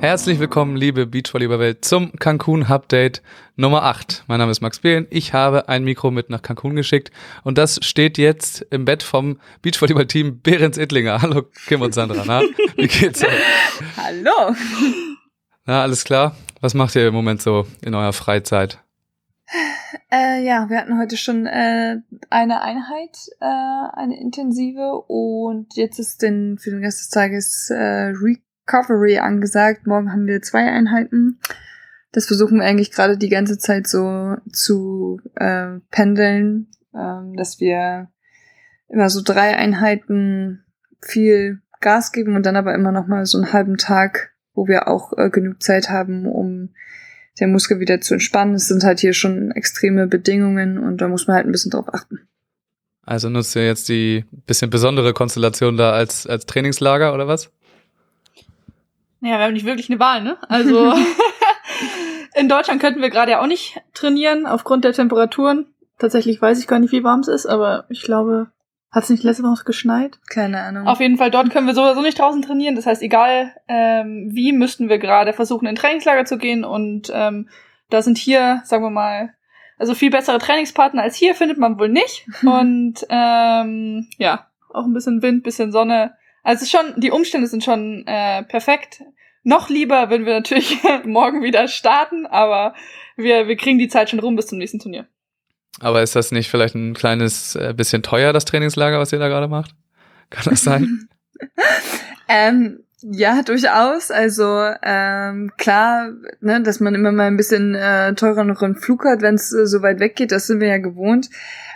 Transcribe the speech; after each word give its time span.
Herzlich 0.00 0.38
willkommen, 0.38 0.76
liebe 0.76 1.06
Beachvolleyball-Welt, 1.06 1.84
zum 1.84 2.12
Cancun-Update 2.12 3.20
Nummer 3.56 3.82
8. 3.82 4.24
Mein 4.28 4.38
Name 4.38 4.50
ist 4.50 4.62
Max 4.62 4.78
Behlen. 4.78 5.06
Ich 5.10 5.34
habe 5.34 5.68
ein 5.68 5.84
Mikro 5.84 6.10
mit 6.10 6.30
nach 6.30 6.40
Cancun 6.40 6.74
geschickt 6.74 7.10
und 7.44 7.58
das 7.58 7.80
steht 7.82 8.16
jetzt 8.16 8.62
im 8.70 8.86
Bett 8.86 9.02
vom 9.02 9.38
Beachvolleyball-Team 9.60 10.40
Behrens 10.40 10.78
Ittlinger. 10.78 11.20
Hallo 11.20 11.42
Kim 11.66 11.82
und 11.82 11.92
Sandra. 11.92 12.24
Na, 12.26 12.40
wie 12.76 12.88
geht's 12.88 13.22
euch? 13.22 13.28
Hallo. 13.98 14.56
Na, 15.66 15.82
alles 15.82 16.04
klar? 16.04 16.34
Was 16.62 16.72
macht 16.72 16.96
ihr 16.96 17.06
im 17.06 17.12
Moment 17.12 17.42
so 17.42 17.66
in 17.82 17.94
eurer 17.94 18.14
Freizeit? 18.14 18.78
Äh, 20.10 20.42
ja, 20.42 20.70
wir 20.70 20.78
hatten 20.78 20.98
heute 20.98 21.18
schon 21.18 21.46
äh, 21.46 21.96
eine 22.30 22.62
Einheit, 22.62 23.18
äh, 23.40 23.44
eine 23.44 24.18
intensive 24.18 25.02
und 25.08 25.76
jetzt 25.76 25.98
ist 25.98 26.22
denn 26.22 26.56
für 26.58 26.70
den 26.70 26.82
Rest 26.82 27.00
des 27.00 27.10
Tages 27.10 27.68
äh, 27.68 28.08
Recovery 28.66 29.18
angesagt. 29.18 29.86
Morgen 29.86 30.12
haben 30.12 30.26
wir 30.26 30.42
zwei 30.42 30.70
Einheiten. 30.70 31.38
Das 32.12 32.26
versuchen 32.26 32.58
wir 32.58 32.64
eigentlich 32.64 32.90
gerade 32.90 33.16
die 33.16 33.28
ganze 33.28 33.58
Zeit 33.58 33.86
so 33.86 34.36
zu 34.52 35.20
äh, 35.36 35.78
pendeln, 35.90 36.68
äh, 36.92 37.36
dass 37.36 37.60
wir 37.60 38.08
immer 38.88 39.08
so 39.08 39.22
drei 39.22 39.56
Einheiten 39.56 40.64
viel 41.00 41.60
Gas 41.80 42.12
geben 42.12 42.36
und 42.36 42.44
dann 42.44 42.56
aber 42.56 42.74
immer 42.74 42.92
noch 42.92 43.06
mal 43.06 43.24
so 43.26 43.38
einen 43.38 43.52
halben 43.52 43.76
Tag, 43.76 44.32
wo 44.54 44.66
wir 44.66 44.88
auch 44.88 45.16
äh, 45.16 45.30
genug 45.30 45.62
Zeit 45.62 45.88
haben, 45.88 46.26
um 46.26 46.70
der 47.38 47.48
Muskel 47.48 47.80
wieder 47.80 48.00
zu 48.00 48.14
entspannen. 48.14 48.54
Es 48.54 48.68
sind 48.68 48.84
halt 48.84 49.00
hier 49.00 49.14
schon 49.14 49.50
extreme 49.52 50.06
Bedingungen 50.06 50.78
und 50.78 51.00
da 51.00 51.08
muss 51.08 51.26
man 51.26 51.36
halt 51.36 51.46
ein 51.46 51.52
bisschen 51.52 51.70
drauf 51.70 51.92
achten. 51.92 52.18
Also 53.02 53.28
nutzt 53.28 53.56
ihr 53.56 53.66
jetzt 53.66 53.88
die 53.88 54.24
bisschen 54.46 54.70
besondere 54.70 55.12
Konstellation 55.12 55.76
da 55.76 55.92
als, 55.92 56.26
als 56.26 56.46
Trainingslager 56.46 57.14
oder 57.14 57.26
was? 57.26 57.50
Naja, 59.20 59.38
wir 59.38 59.44
haben 59.44 59.52
nicht 59.52 59.66
wirklich 59.66 59.90
eine 59.90 60.00
Wahl, 60.00 60.22
ne? 60.22 60.38
Also 60.48 60.94
in 62.34 62.48
Deutschland 62.48 62.80
könnten 62.80 63.02
wir 63.02 63.10
gerade 63.10 63.32
ja 63.32 63.40
auch 63.40 63.46
nicht 63.46 63.80
trainieren 63.94 64.46
aufgrund 64.46 64.84
der 64.84 64.92
Temperaturen. 64.92 65.66
Tatsächlich 65.98 66.40
weiß 66.40 66.58
ich 66.58 66.66
gar 66.66 66.78
nicht, 66.78 66.92
wie 66.92 67.04
warm 67.04 67.20
es 67.20 67.28
ist, 67.28 67.46
aber 67.46 67.84
ich 67.90 68.02
glaube, 68.02 68.50
hat 68.90 69.04
es 69.04 69.10
nicht 69.10 69.22
letzte 69.22 69.44
Woche 69.44 69.64
geschneit? 69.64 70.18
Keine 70.28 70.60
Ahnung. 70.62 70.88
Auf 70.88 70.98
jeden 71.00 71.16
Fall, 71.16 71.30
dort 71.30 71.50
können 71.50 71.66
wir 71.66 71.74
sowieso 71.74 72.00
nicht 72.00 72.18
draußen 72.18 72.42
trainieren. 72.42 72.74
Das 72.74 72.86
heißt, 72.86 73.02
egal 73.02 73.54
ähm, 73.68 74.30
wie, 74.32 74.52
müssten 74.52 74.88
wir 74.88 74.98
gerade 74.98 75.32
versuchen, 75.32 75.66
in 75.66 75.76
Trainingslager 75.76 76.24
zu 76.24 76.38
gehen. 76.38 76.64
Und 76.64 77.10
ähm, 77.14 77.48
da 77.88 78.02
sind 78.02 78.18
hier, 78.18 78.62
sagen 78.64 78.82
wir 78.82 78.90
mal, 78.90 79.34
also 79.78 79.94
viel 79.94 80.10
bessere 80.10 80.38
Trainingspartner 80.38 81.02
als 81.02 81.14
hier 81.14 81.36
findet 81.36 81.58
man 81.58 81.78
wohl 81.78 81.88
nicht. 81.88 82.26
Und 82.42 83.06
ähm, 83.08 84.08
ja, 84.18 84.46
auch 84.72 84.84
ein 84.84 84.92
bisschen 84.92 85.22
Wind, 85.22 85.44
bisschen 85.44 85.70
Sonne. 85.70 86.14
Also 86.42 86.66
schon, 86.66 87.00
die 87.00 87.10
Umstände 87.10 87.46
sind 87.46 87.64
schon 87.64 88.06
äh, 88.06 88.42
perfekt. 88.44 89.02
Noch 89.42 89.68
lieber, 89.68 90.10
wenn 90.10 90.26
wir 90.26 90.34
natürlich 90.34 90.78
morgen 91.04 91.42
wieder 91.42 91.68
starten, 91.68 92.26
aber 92.26 92.74
wir, 93.16 93.48
wir 93.48 93.56
kriegen 93.56 93.78
die 93.78 93.88
Zeit 93.88 94.10
schon 94.10 94.20
rum 94.20 94.36
bis 94.36 94.46
zum 94.46 94.58
nächsten 94.58 94.78
Turnier. 94.78 95.06
Aber 95.80 96.02
ist 96.02 96.16
das 96.16 96.32
nicht 96.32 96.50
vielleicht 96.50 96.74
ein 96.74 96.94
kleines 96.94 97.54
äh, 97.54 97.72
bisschen 97.76 98.02
teuer, 98.02 98.32
das 98.32 98.44
Trainingslager, 98.44 98.98
was 98.98 99.12
ihr 99.12 99.18
da 99.18 99.28
gerade 99.28 99.48
macht? 99.48 99.74
Kann 100.28 100.44
das 100.44 100.62
sein? 100.62 101.08
ähm, 102.28 102.84
ja, 103.02 103.42
durchaus. 103.42 104.10
Also 104.10 104.44
ähm, 104.82 105.52
klar, 105.56 106.12
ne, 106.40 106.62
dass 106.62 106.80
man 106.80 106.94
immer 106.94 107.12
mal 107.12 107.26
ein 107.26 107.36
bisschen 107.36 107.74
äh, 107.74 108.14
teureren 108.14 108.76
Flug 108.76 109.04
hat, 109.04 109.22
wenn 109.22 109.36
es 109.36 109.52
äh, 109.52 109.66
so 109.66 109.82
weit 109.82 110.00
weg 110.00 110.16
geht, 110.16 110.32
das 110.32 110.46
sind 110.46 110.60
wir 110.60 110.68
ja 110.68 110.78
gewohnt. 110.78 111.30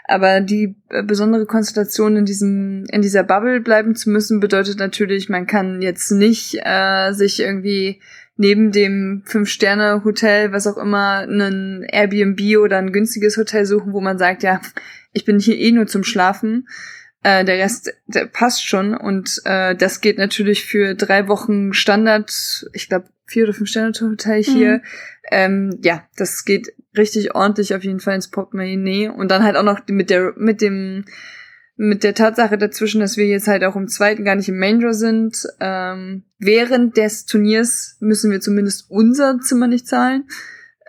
Aber 0.06 0.40
die 0.40 0.76
äh, 0.90 1.02
besondere 1.02 1.46
Konstellation 1.46 2.16
in 2.16 2.24
diesem 2.26 2.84
in 2.90 3.00
dieser 3.00 3.22
Bubble 3.22 3.60
bleiben 3.60 3.96
zu 3.96 4.10
müssen, 4.10 4.40
bedeutet 4.40 4.78
natürlich, 4.78 5.28
man 5.28 5.46
kann 5.46 5.80
jetzt 5.80 6.10
nicht 6.10 6.60
äh, 6.62 7.12
sich 7.12 7.40
irgendwie 7.40 8.00
neben 8.36 8.72
dem 8.72 9.22
Fünf-Sterne-Hotel, 9.24 10.52
was 10.52 10.66
auch 10.66 10.76
immer, 10.76 11.18
einen 11.18 11.84
Airbnb 11.84 12.58
oder 12.58 12.78
ein 12.78 12.92
günstiges 12.92 13.36
Hotel 13.36 13.64
suchen, 13.64 13.92
wo 13.92 14.00
man 14.00 14.18
sagt, 14.18 14.42
ja, 14.42 14.60
ich 15.12 15.24
bin 15.24 15.38
hier 15.38 15.56
eh 15.56 15.70
nur 15.70 15.86
zum 15.86 16.04
Schlafen. 16.04 16.66
Äh, 17.24 17.44
der 17.44 17.56
Rest 17.56 17.92
der 18.06 18.26
passt 18.26 18.64
schon. 18.68 18.94
Und 18.94 19.40
äh, 19.46 19.74
das 19.74 20.00
geht 20.00 20.18
natürlich 20.18 20.64
für 20.64 20.94
drei 20.94 21.26
Wochen 21.26 21.72
Standard, 21.72 22.66
ich 22.74 22.88
glaube, 22.88 23.08
vier 23.26 23.44
oder 23.44 23.54
fünf 23.54 23.70
Sterne 23.70 23.92
Hotel 23.98 24.42
hier. 24.42 24.76
Mhm. 24.76 24.82
Ähm, 25.30 25.78
ja, 25.82 26.04
das 26.16 26.44
geht 26.44 26.74
richtig 26.96 27.34
ordentlich 27.34 27.74
auf 27.74 27.82
jeden 27.82 28.00
Fall 28.00 28.14
ins 28.14 28.30
Portemonnaie. 28.30 29.08
Und 29.08 29.30
dann 29.30 29.42
halt 29.42 29.56
auch 29.56 29.62
noch 29.62 29.80
mit 29.88 30.10
der, 30.10 30.34
mit 30.36 30.60
dem 30.60 31.06
mit 31.76 32.04
der 32.04 32.14
Tatsache 32.14 32.56
dazwischen, 32.56 33.00
dass 33.00 33.16
wir 33.16 33.26
jetzt 33.26 33.48
halt 33.48 33.64
auch 33.64 33.74
im 33.74 33.88
zweiten 33.88 34.24
gar 34.24 34.36
nicht 34.36 34.48
im 34.48 34.58
Main 34.58 34.78
Draw 34.78 34.92
sind. 34.92 35.44
Ähm, 35.60 36.24
während 36.38 36.96
des 36.96 37.26
Turniers 37.26 37.96
müssen 38.00 38.30
wir 38.30 38.40
zumindest 38.40 38.90
unser 38.90 39.40
Zimmer 39.40 39.66
nicht 39.66 39.88
zahlen. 39.88 40.28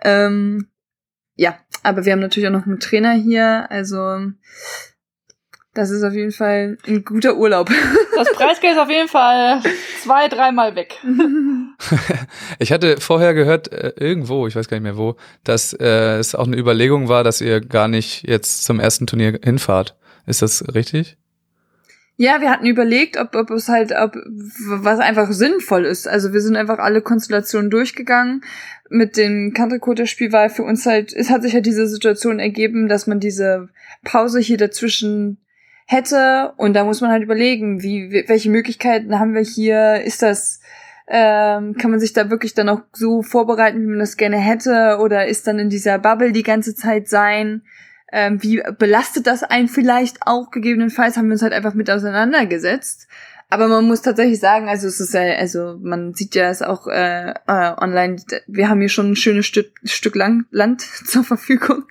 Ähm, 0.02 0.68
ja, 1.34 1.58
aber 1.82 2.04
wir 2.04 2.12
haben 2.12 2.20
natürlich 2.20 2.48
auch 2.48 2.52
noch 2.52 2.66
einen 2.66 2.78
Trainer 2.78 3.14
hier, 3.14 3.70
also 3.70 4.30
das 5.76 5.90
ist 5.90 6.02
auf 6.02 6.14
jeden 6.14 6.32
Fall 6.32 6.78
ein 6.86 7.04
guter 7.04 7.36
Urlaub. 7.36 7.70
Das 8.16 8.32
Preisgeld 8.32 8.72
ist 8.72 8.78
auf 8.78 8.88
jeden 8.88 9.08
Fall 9.08 9.60
zwei, 10.02 10.28
dreimal 10.28 10.74
weg. 10.74 10.94
Ich 12.58 12.72
hatte 12.72 12.98
vorher 12.98 13.34
gehört, 13.34 13.70
äh, 13.70 13.92
irgendwo, 13.96 14.46
ich 14.46 14.56
weiß 14.56 14.68
gar 14.68 14.78
nicht 14.78 14.84
mehr 14.84 14.96
wo, 14.96 15.16
dass 15.44 15.74
äh, 15.74 16.16
es 16.16 16.34
auch 16.34 16.46
eine 16.46 16.56
Überlegung 16.56 17.08
war, 17.08 17.22
dass 17.22 17.42
ihr 17.42 17.60
gar 17.60 17.88
nicht 17.88 18.26
jetzt 18.26 18.64
zum 18.64 18.80
ersten 18.80 19.06
Turnier 19.06 19.38
hinfahrt. 19.42 19.94
Ist 20.26 20.40
das 20.40 20.64
richtig? 20.74 21.18
Ja, 22.18 22.40
wir 22.40 22.50
hatten 22.50 22.64
überlegt, 22.64 23.18
ob, 23.18 23.34
ob 23.34 23.50
es 23.50 23.68
halt, 23.68 23.92
ob 23.92 24.16
was 24.68 25.00
einfach 25.00 25.30
sinnvoll 25.30 25.84
ist. 25.84 26.08
Also 26.08 26.32
wir 26.32 26.40
sind 26.40 26.56
einfach 26.56 26.78
alle 26.78 27.02
Konstellationen 27.02 27.70
durchgegangen. 27.70 28.42
Mit 28.88 29.18
dem 29.18 29.52
Country-Quarter-Spiel 29.52 30.32
war 30.32 30.48
für 30.48 30.62
uns 30.62 30.86
halt, 30.86 31.12
es 31.12 31.28
hat 31.28 31.42
sich 31.42 31.52
halt 31.52 31.66
diese 31.66 31.86
Situation 31.86 32.38
ergeben, 32.38 32.88
dass 32.88 33.06
man 33.06 33.20
diese 33.20 33.68
Pause 34.02 34.40
hier 34.40 34.56
dazwischen 34.56 35.38
hätte 35.86 36.52
und 36.56 36.74
da 36.74 36.84
muss 36.84 37.00
man 37.00 37.10
halt 37.10 37.22
überlegen, 37.22 37.82
wie, 37.82 38.24
welche 38.26 38.50
Möglichkeiten 38.50 39.18
haben 39.18 39.34
wir 39.34 39.42
hier, 39.42 40.02
ist 40.02 40.22
das, 40.22 40.60
ähm, 41.08 41.74
kann 41.74 41.90
man 41.90 42.00
sich 42.00 42.12
da 42.12 42.30
wirklich 42.30 42.54
dann 42.54 42.68
auch 42.68 42.82
so 42.92 43.22
vorbereiten, 43.22 43.80
wie 43.80 43.86
man 43.86 44.00
das 44.00 44.16
gerne 44.16 44.38
hätte 44.38 44.98
oder 45.00 45.26
ist 45.26 45.46
dann 45.46 45.58
in 45.58 45.70
dieser 45.70 45.98
Bubble 45.98 46.32
die 46.32 46.42
ganze 46.42 46.74
Zeit 46.74 47.08
sein? 47.08 47.62
ähm, 48.12 48.42
wie 48.42 48.62
belastet 48.78 49.26
das 49.26 49.42
einen 49.42 49.68
vielleicht 49.68 50.18
auch 50.26 50.50
gegebenenfalls, 50.50 51.16
haben 51.16 51.26
wir 51.26 51.32
uns 51.32 51.42
halt 51.42 51.52
einfach 51.52 51.74
mit 51.74 51.90
auseinandergesetzt. 51.90 53.08
Aber 53.48 53.68
man 53.68 53.84
muss 53.84 54.02
tatsächlich 54.02 54.40
sagen, 54.40 54.68
also 54.68 54.88
es 54.88 54.98
ist 54.98 55.14
ja, 55.14 55.20
also 55.36 55.78
man 55.80 56.14
sieht 56.14 56.34
ja 56.34 56.50
es 56.50 56.62
auch 56.62 56.88
äh, 56.88 57.30
äh, 57.30 57.34
online, 57.46 58.16
wir 58.48 58.68
haben 58.68 58.80
hier 58.80 58.88
schon 58.88 59.12
ein 59.12 59.16
schönes 59.16 59.46
Stück, 59.46 59.70
Stück 59.84 60.16
lang, 60.16 60.46
Land 60.50 60.80
zur 61.06 61.22
Verfügung. 61.22 61.84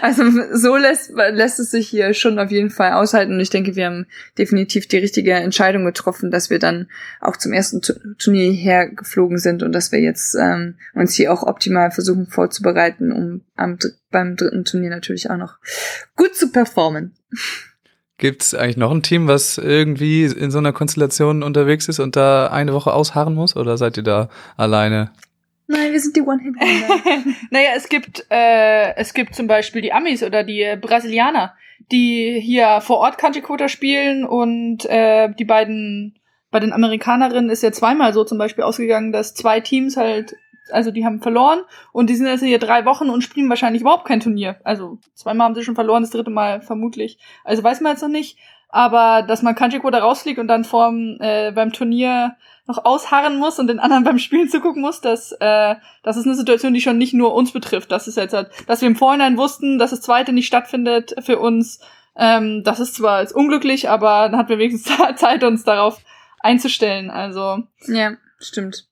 Also 0.00 0.22
so 0.54 0.76
lässt, 0.76 1.10
lässt 1.10 1.58
es 1.58 1.72
sich 1.72 1.88
hier 1.88 2.14
schon 2.14 2.38
auf 2.38 2.52
jeden 2.52 2.70
Fall 2.70 2.92
aushalten. 2.92 3.32
Und 3.32 3.40
ich 3.40 3.50
denke, 3.50 3.74
wir 3.74 3.86
haben 3.86 4.06
definitiv 4.38 4.86
die 4.86 4.98
richtige 4.98 5.32
Entscheidung 5.32 5.84
getroffen, 5.84 6.30
dass 6.30 6.50
wir 6.50 6.60
dann 6.60 6.88
auch 7.20 7.36
zum 7.36 7.52
ersten 7.52 7.80
Turnier 8.18 8.52
hergeflogen 8.52 9.38
sind 9.38 9.64
und 9.64 9.72
dass 9.72 9.90
wir 9.90 9.98
jetzt 9.98 10.36
ähm, 10.36 10.76
uns 10.94 11.14
hier 11.14 11.32
auch 11.32 11.42
optimal 11.42 11.90
versuchen 11.90 12.28
vorzubereiten, 12.28 13.10
um 13.10 13.42
am, 13.56 13.76
beim 14.12 14.36
dritten 14.36 14.64
Turnier 14.64 14.90
natürlich 14.90 15.30
auch 15.30 15.36
noch 15.36 15.58
gut 16.14 16.36
zu 16.36 16.52
performen. 16.52 17.14
Gibt 18.22 18.42
es 18.42 18.54
eigentlich 18.54 18.76
noch 18.76 18.92
ein 18.92 19.02
Team, 19.02 19.26
was 19.26 19.58
irgendwie 19.58 20.26
in 20.26 20.52
so 20.52 20.58
einer 20.58 20.72
Konstellation 20.72 21.42
unterwegs 21.42 21.88
ist 21.88 21.98
und 21.98 22.14
da 22.14 22.46
eine 22.46 22.72
Woche 22.72 22.92
ausharren 22.92 23.34
muss? 23.34 23.56
Oder 23.56 23.76
seid 23.76 23.96
ihr 23.96 24.04
da 24.04 24.28
alleine? 24.56 25.10
Nein, 25.66 25.90
wir 25.90 25.98
sind 25.98 26.14
die 26.14 26.22
One-Hit-Wonder. 26.22 27.24
naja, 27.50 27.70
es 27.74 27.88
gibt, 27.88 28.24
äh, 28.30 28.94
es 28.94 29.12
gibt 29.14 29.34
zum 29.34 29.48
Beispiel 29.48 29.82
die 29.82 29.92
Amis 29.92 30.22
oder 30.22 30.44
die 30.44 30.76
Brasilianer, 30.80 31.54
die 31.90 32.38
hier 32.40 32.80
vor 32.80 32.98
Ort 32.98 33.18
Country 33.18 33.40
Quota 33.40 33.68
spielen 33.68 34.24
und 34.24 34.84
äh, 34.84 35.28
die 35.36 35.44
beiden, 35.44 36.14
bei 36.52 36.60
den 36.60 36.72
Amerikanerinnen 36.72 37.50
ist 37.50 37.64
ja 37.64 37.72
zweimal 37.72 38.14
so 38.14 38.22
zum 38.22 38.38
Beispiel 38.38 38.62
ausgegangen, 38.62 39.10
dass 39.10 39.34
zwei 39.34 39.58
Teams 39.58 39.96
halt 39.96 40.36
also 40.70 40.90
die 40.90 41.04
haben 41.04 41.20
verloren 41.20 41.60
und 41.92 42.08
die 42.08 42.14
sind 42.14 42.26
jetzt 42.26 42.42
hier 42.42 42.58
drei 42.58 42.84
Wochen 42.84 43.10
und 43.10 43.22
spielen 43.22 43.48
wahrscheinlich 43.48 43.82
überhaupt 43.82 44.04
kein 44.04 44.20
Turnier. 44.20 44.60
Also 44.64 44.98
zweimal 45.14 45.46
haben 45.46 45.54
sie 45.54 45.64
schon 45.64 45.74
verloren, 45.74 46.02
das 46.02 46.10
dritte 46.10 46.30
Mal 46.30 46.62
vermutlich. 46.62 47.18
Also 47.44 47.62
weiß 47.64 47.80
man 47.80 47.92
jetzt 47.92 48.02
noch 48.02 48.08
nicht. 48.08 48.38
Aber 48.72 49.22
dass 49.22 49.42
man 49.42 49.54
Kanjiko 49.54 49.90
da 49.90 49.98
rausfliegt 49.98 50.38
und 50.38 50.48
dann 50.48 50.64
vorm, 50.64 51.18
äh, 51.20 51.52
beim 51.52 51.74
Turnier 51.74 52.36
noch 52.66 52.86
ausharren 52.86 53.38
muss 53.38 53.58
und 53.58 53.66
den 53.66 53.78
anderen 53.78 54.02
beim 54.04 54.18
Spielen 54.18 54.48
zugucken 54.48 54.80
muss, 54.80 55.02
das, 55.02 55.32
äh, 55.40 55.74
das 56.02 56.16
ist 56.16 56.24
eine 56.24 56.34
Situation, 56.34 56.72
die 56.72 56.80
schon 56.80 56.96
nicht 56.96 57.12
nur 57.12 57.34
uns 57.34 57.52
betrifft. 57.52 57.92
Das 57.92 58.08
ist 58.08 58.16
jetzt 58.16 58.32
halt, 58.32 58.50
dass 58.66 58.80
wir 58.80 58.88
im 58.88 58.96
Vorhinein 58.96 59.36
wussten, 59.36 59.78
dass 59.78 59.90
das 59.90 60.00
zweite 60.00 60.32
nicht 60.32 60.46
stattfindet 60.46 61.14
für 61.20 61.38
uns. 61.38 61.80
Ähm, 62.16 62.62
das 62.64 62.80
ist 62.80 62.94
zwar 62.94 63.20
jetzt 63.20 63.34
unglücklich, 63.34 63.90
aber 63.90 64.28
dann 64.30 64.38
hatten 64.38 64.48
wir 64.48 64.58
wenigstens 64.58 64.96
Zeit, 65.16 65.44
uns 65.44 65.64
darauf 65.64 65.98
einzustellen. 66.40 67.10
Also. 67.10 67.64
Ja, 67.86 68.12
stimmt. 68.38 68.86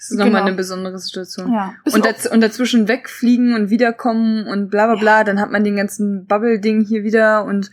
Das 0.00 0.12
ist 0.12 0.16
nochmal 0.16 0.40
genau. 0.40 0.46
eine 0.46 0.56
besondere 0.56 0.98
Situation. 0.98 1.52
Ja. 1.52 1.74
Und, 1.92 2.06
daz 2.06 2.24
und 2.24 2.40
dazwischen 2.40 2.88
wegfliegen 2.88 3.54
und 3.54 3.68
wiederkommen 3.68 4.46
und 4.46 4.70
bla 4.70 4.86
bla 4.86 4.94
bla, 4.96 5.18
ja. 5.18 5.24
dann 5.24 5.38
hat 5.38 5.50
man 5.50 5.62
den 5.62 5.76
ganzen 5.76 6.24
Bubble-Ding 6.24 6.86
hier 6.86 7.04
wieder 7.04 7.44
und 7.44 7.70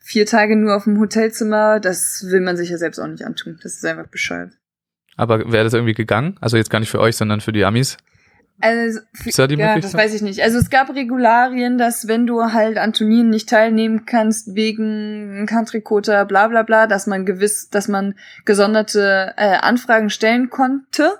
vier 0.00 0.26
Tage 0.26 0.56
nur 0.56 0.74
auf 0.74 0.84
dem 0.84 0.98
Hotelzimmer, 0.98 1.78
das 1.78 2.26
will 2.28 2.40
man 2.40 2.56
sich 2.56 2.70
ja 2.70 2.78
selbst 2.78 2.98
auch 2.98 3.06
nicht 3.06 3.24
antun. 3.24 3.60
Das 3.62 3.74
ist 3.76 3.84
einfach 3.84 4.08
bescheuert. 4.08 4.54
Aber 5.16 5.52
wäre 5.52 5.62
das 5.62 5.72
irgendwie 5.72 5.94
gegangen? 5.94 6.36
Also 6.40 6.56
jetzt 6.56 6.70
gar 6.70 6.80
nicht 6.80 6.90
für 6.90 6.98
euch, 6.98 7.16
sondern 7.16 7.40
für 7.40 7.52
die 7.52 7.64
Amis? 7.64 7.96
Also, 8.60 8.98
Ist 9.24 9.38
da 9.38 9.46
die 9.46 9.54
ja, 9.54 9.78
das 9.78 9.94
weiß 9.94 10.14
ich 10.14 10.22
nicht. 10.22 10.42
Also 10.42 10.58
es 10.58 10.68
gab 10.68 10.92
Regularien, 10.92 11.78
dass 11.78 12.08
wenn 12.08 12.26
du 12.26 12.42
halt 12.42 12.76
an 12.76 12.92
Turnieren 12.92 13.30
nicht 13.30 13.48
teilnehmen 13.48 14.04
kannst 14.04 14.56
wegen 14.56 15.46
Country 15.46 15.80
Quota, 15.80 16.24
bla 16.24 16.48
bla 16.48 16.64
bla, 16.64 16.88
dass 16.88 17.06
man 17.06 17.24
gewiss, 17.24 17.70
dass 17.70 17.86
man 17.86 18.16
gesonderte 18.44 19.32
äh, 19.36 19.58
Anfragen 19.58 20.10
stellen 20.10 20.50
konnte. 20.50 21.18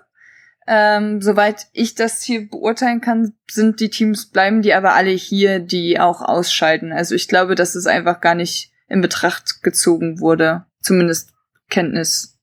Ähm, 0.71 1.23
soweit 1.23 1.67
ich 1.73 1.95
das 1.95 2.23
hier 2.23 2.47
beurteilen 2.49 3.01
kann, 3.01 3.33
sind 3.51 3.81
die 3.81 3.89
Teams, 3.89 4.27
bleiben 4.27 4.61
die 4.61 4.75
aber 4.75 4.93
alle 4.93 5.11
hier, 5.13 5.61
die 5.61 5.99
auch 5.99 6.21
ausscheiden. 6.21 6.93
Also 6.93 7.15
ich 7.15 7.27
glaube, 7.27 7.55
dass 7.55 7.75
es 7.75 7.87
einfach 7.87 8.21
gar 8.21 8.35
nicht 8.35 8.71
in 8.87 9.01
Betracht 9.01 9.63
gezogen 9.63 10.21
wurde. 10.21 10.67
Zumindest 10.83 11.33
Kenntnis 11.71 12.39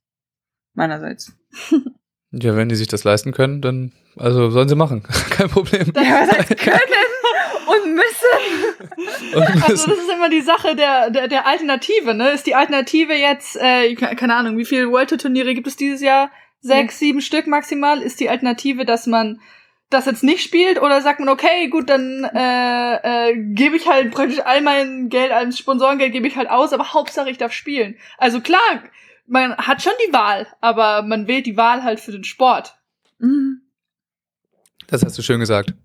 meinerseits. 0.74 1.31
Ja, 2.38 2.54
wenn 2.57 2.68
die 2.68 2.75
sich 2.75 2.89
das 2.89 3.06
leisten 3.06 3.31
können, 3.31 3.62
dann 3.62 3.94
also 4.18 4.50
sollen 4.50 4.68
sie 4.68 4.75
machen. 4.75 5.04
Kein 5.30 5.48
Problem. 5.48 5.94
Ja, 5.95 6.28
heißt 6.28 6.50
können 6.57 6.80
und 7.68 7.94
müssen. 7.95 9.36
Und 9.36 9.42
Also 9.42 9.54
müssen. 9.71 9.89
das 9.89 10.00
ist 10.00 10.12
immer 10.13 10.30
die 10.30 10.42
Sache 10.42 10.75
der, 10.75 11.12
der, 11.12 11.30
der 11.30 11.48
Alternative, 11.48 12.13
ne? 12.13 12.31
Ist 12.31 12.45
die 12.45 12.56
Alternative 12.56 13.13
jetzt, 13.13 13.56
äh, 13.56 13.95
ke- 13.95 14.18
keine 14.18 14.36
Ahnung, 14.36 14.57
wie 14.57 14.66
viele 14.66 14.89
World 14.92 15.10
Tour 15.12 15.18
Turniere 15.18 15.54
gibt 15.54 15.68
es 15.68 15.78
dieses 15.78 16.01
Jahr? 16.01 16.30
Sechs, 16.66 16.98
sieben 16.98 17.22
Stück 17.22 17.46
maximal. 17.46 18.02
Ist 18.02 18.20
die 18.20 18.30
Alternative, 18.30 18.86
dass 18.86 19.06
man 19.06 19.40
das 19.92 20.08
jetzt 20.08 20.24
nicht 20.24 20.42
spielt 20.42 20.82
oder 20.82 21.00
sagt 21.02 21.20
man, 21.20 21.30
okay, 21.30 21.68
gut, 21.68 21.92
dann 21.92 22.24
äh, 22.24 23.30
äh, 23.30 23.38
gebe 23.54 23.76
ich 23.76 23.88
halt 23.88 24.12
praktisch 24.12 24.40
all 24.40 24.62
mein 24.62 25.10
Geld, 25.10 25.32
all 25.32 25.52
Sponsorengeld 25.52 26.12
gebe 26.12 26.28
ich 26.28 26.36
halt 26.36 26.50
aus, 26.50 26.74
aber 26.74 26.94
Hauptsache 26.94 27.30
ich 27.30 27.38
darf 27.38 27.52
spielen. 27.52 27.96
Also 28.18 28.42
klar, 28.42 28.82
man 29.28 29.56
hat 29.58 29.84
schon 29.84 29.94
die 30.08 30.14
Wahl, 30.14 30.48
aber 30.60 31.04
man 31.04 31.28
wählt 31.28 31.46
die 31.46 31.56
Wahl 31.56 31.84
halt 31.84 32.00
für 32.00 32.12
den 32.12 32.24
Sport. 32.24 32.76
Mhm. 33.20 33.62
Das 34.88 35.06
hast 35.06 35.18
du 35.20 35.22
schön 35.22 35.40
gesagt. 35.40 35.76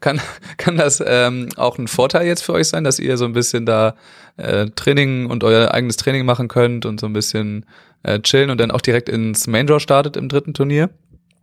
Kann, 0.00 0.20
kann 0.56 0.76
das 0.76 1.02
ähm, 1.04 1.48
auch 1.56 1.78
ein 1.78 1.88
Vorteil 1.88 2.26
jetzt 2.26 2.42
für 2.42 2.52
euch 2.52 2.68
sein, 2.68 2.84
dass 2.84 2.98
ihr 2.98 3.16
so 3.16 3.24
ein 3.24 3.32
bisschen 3.32 3.66
da 3.66 3.94
äh, 4.36 4.66
Training 4.70 5.26
und 5.26 5.44
euer 5.44 5.72
eigenes 5.72 5.96
Training 5.96 6.24
machen 6.24 6.48
könnt 6.48 6.86
und 6.86 7.00
so 7.00 7.06
ein 7.06 7.12
bisschen 7.12 7.66
äh, 8.02 8.20
chillen 8.20 8.50
und 8.50 8.60
dann 8.60 8.70
auch 8.70 8.80
direkt 8.80 9.08
ins 9.08 9.46
Main 9.46 9.66
Draw 9.66 9.80
startet 9.80 10.16
im 10.16 10.28
dritten 10.28 10.54
Turnier? 10.54 10.90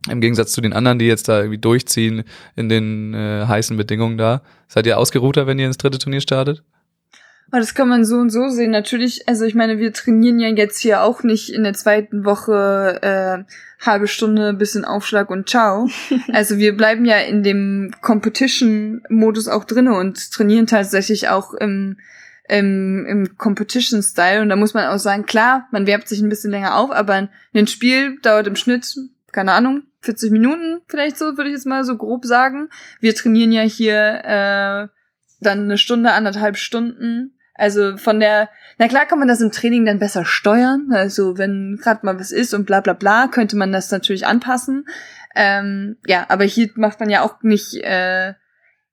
Im 0.10 0.22
Gegensatz 0.22 0.52
zu 0.52 0.62
den 0.62 0.74
anderen, 0.74 1.00
die 1.00 1.08
jetzt 1.08 1.28
da 1.28 1.40
irgendwie 1.40 1.58
durchziehen 1.58 2.24
in 2.56 2.70
den 2.70 3.14
äh, 3.14 3.46
heißen 3.48 3.76
Bedingungen 3.76 4.18
da. 4.18 4.42
Seid 4.68 4.86
ihr 4.86 5.00
ausgeruhter, 5.00 5.48
wenn 5.48 5.58
ihr 5.58 5.66
ins 5.66 5.78
dritte 5.78 5.98
Turnier 5.98 6.22
startet? 6.22 6.64
Aber 7.56 7.62
das 7.62 7.74
kann 7.74 7.88
man 7.88 8.04
so 8.04 8.18
und 8.18 8.32
so 8.32 8.50
sehen. 8.50 8.72
Natürlich, 8.72 9.30
also 9.30 9.46
ich 9.46 9.56
meine, 9.56 9.78
wir 9.78 9.94
trainieren 9.94 10.40
ja 10.40 10.50
jetzt 10.50 10.78
hier 10.78 11.04
auch 11.04 11.24
nicht 11.24 11.54
in 11.54 11.64
der 11.64 11.74
zweiten 11.74 12.26
Woche 12.26 13.00
äh, 13.02 13.86
halbe 13.86 14.10
Stunde, 14.10 14.54
bisschen 14.54 14.84
Aufschlag 14.84 15.30
und 15.30 15.48
ciao. 15.48 15.88
Also 16.34 16.58
wir 16.58 16.76
bleiben 16.76 17.06
ja 17.06 17.16
in 17.20 17.44
dem 17.44 17.94
Competition-Modus 18.02 19.48
auch 19.48 19.64
drinne 19.64 19.96
und 19.96 20.34
trainieren 20.34 20.68
tatsächlich 20.68 21.30
auch 21.30 21.54
im, 21.54 21.98
im, 22.50 23.06
im 23.06 23.38
Competition-Style. 23.38 24.42
Und 24.42 24.50
da 24.50 24.58
muss 24.58 24.74
man 24.74 24.88
auch 24.88 25.00
sagen, 25.00 25.26
klar, 25.26 25.70
man 25.72 25.88
werbt 25.88 26.10
sich 26.10 26.20
ein 26.20 26.28
bisschen 26.28 26.52
länger 26.52 26.76
auf, 26.76 26.92
aber 26.92 27.30
ein 27.54 27.68
Spiel 27.68 28.20
dauert 28.22 28.48
im 28.48 28.58
Schnitt, 28.58 28.98
keine 29.32 29.54
Ahnung, 29.54 29.84
40 30.02 30.30
Minuten 30.30 30.82
vielleicht 30.90 31.18
so, 31.18 31.38
würde 31.38 31.52
ich 31.52 31.56
jetzt 31.56 31.66
mal 31.66 31.86
so 31.86 31.96
grob 31.96 32.26
sagen. 32.26 32.68
Wir 33.00 33.16
trainieren 33.16 33.54
ja 33.54 33.62
hier 33.62 33.96
äh, 34.26 34.88
dann 35.40 35.64
eine 35.64 35.78
Stunde, 35.78 36.12
anderthalb 36.12 36.58
Stunden. 36.58 37.32
Also 37.56 37.98
von 37.98 38.20
der, 38.20 38.50
na 38.78 38.88
klar 38.88 39.06
kann 39.06 39.20
man 39.20 39.28
das 39.28 39.42
im 39.42 39.52
Training 39.52 39.86
dann 39.86 40.00
besser 40.00 40.26
steuern. 40.26 40.90
Also 40.92 41.38
wenn 41.38 41.80
gerade 41.82 42.06
mal 42.06 42.20
was 42.20 42.32
ist 42.32 42.54
und 42.54 42.66
bla 42.66 42.82
bla 42.82 42.94
bla, 42.94 43.28
könnte 43.28 43.56
man 43.56 43.72
das 43.72 43.90
natürlich 43.92 44.28
anpassen. 44.28 44.86
Ähm, 45.36 45.98
ja, 46.06 46.26
aber 46.30 46.44
hier 46.44 46.70
macht 46.76 47.00
man 47.00 47.10
ja 47.10 47.22
auch 47.22 47.42
nicht 47.42 47.76
äh, 47.76 48.34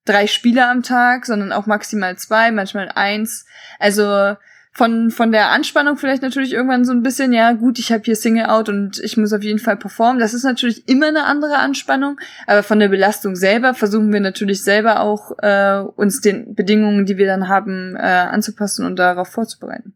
drei 0.04 0.26
Spiele 0.26 0.66
am 0.68 0.82
Tag, 0.82 1.26
sondern 1.26 1.52
auch 1.52 1.66
maximal 1.66 2.16
zwei, 2.16 2.50
manchmal 2.50 2.88
eins. 2.94 3.46
Also 3.78 4.36
von, 4.72 5.10
von 5.10 5.32
der 5.32 5.50
Anspannung 5.50 5.96
vielleicht 5.96 6.22
natürlich 6.22 6.52
irgendwann 6.52 6.84
so 6.84 6.92
ein 6.92 7.02
bisschen, 7.02 7.32
ja 7.32 7.52
gut, 7.52 7.78
ich 7.78 7.92
habe 7.92 8.02
hier 8.04 8.16
Single 8.16 8.46
Out 8.46 8.68
und 8.68 8.98
ich 9.00 9.16
muss 9.16 9.32
auf 9.32 9.42
jeden 9.42 9.58
Fall 9.58 9.76
performen. 9.76 10.18
Das 10.18 10.34
ist 10.34 10.44
natürlich 10.44 10.88
immer 10.88 11.08
eine 11.08 11.24
andere 11.24 11.58
Anspannung, 11.58 12.18
aber 12.46 12.62
von 12.62 12.80
der 12.80 12.88
Belastung 12.88 13.36
selber 13.36 13.74
versuchen 13.74 14.12
wir 14.12 14.20
natürlich 14.20 14.64
selber 14.64 15.00
auch 15.00 15.32
äh, 15.38 15.82
uns 15.96 16.20
den 16.20 16.54
Bedingungen, 16.54 17.04
die 17.04 17.18
wir 17.18 17.26
dann 17.26 17.48
haben, 17.48 17.96
äh, 17.96 18.00
anzupassen 18.00 18.86
und 18.86 18.96
darauf 18.96 19.28
vorzubereiten. 19.28 19.94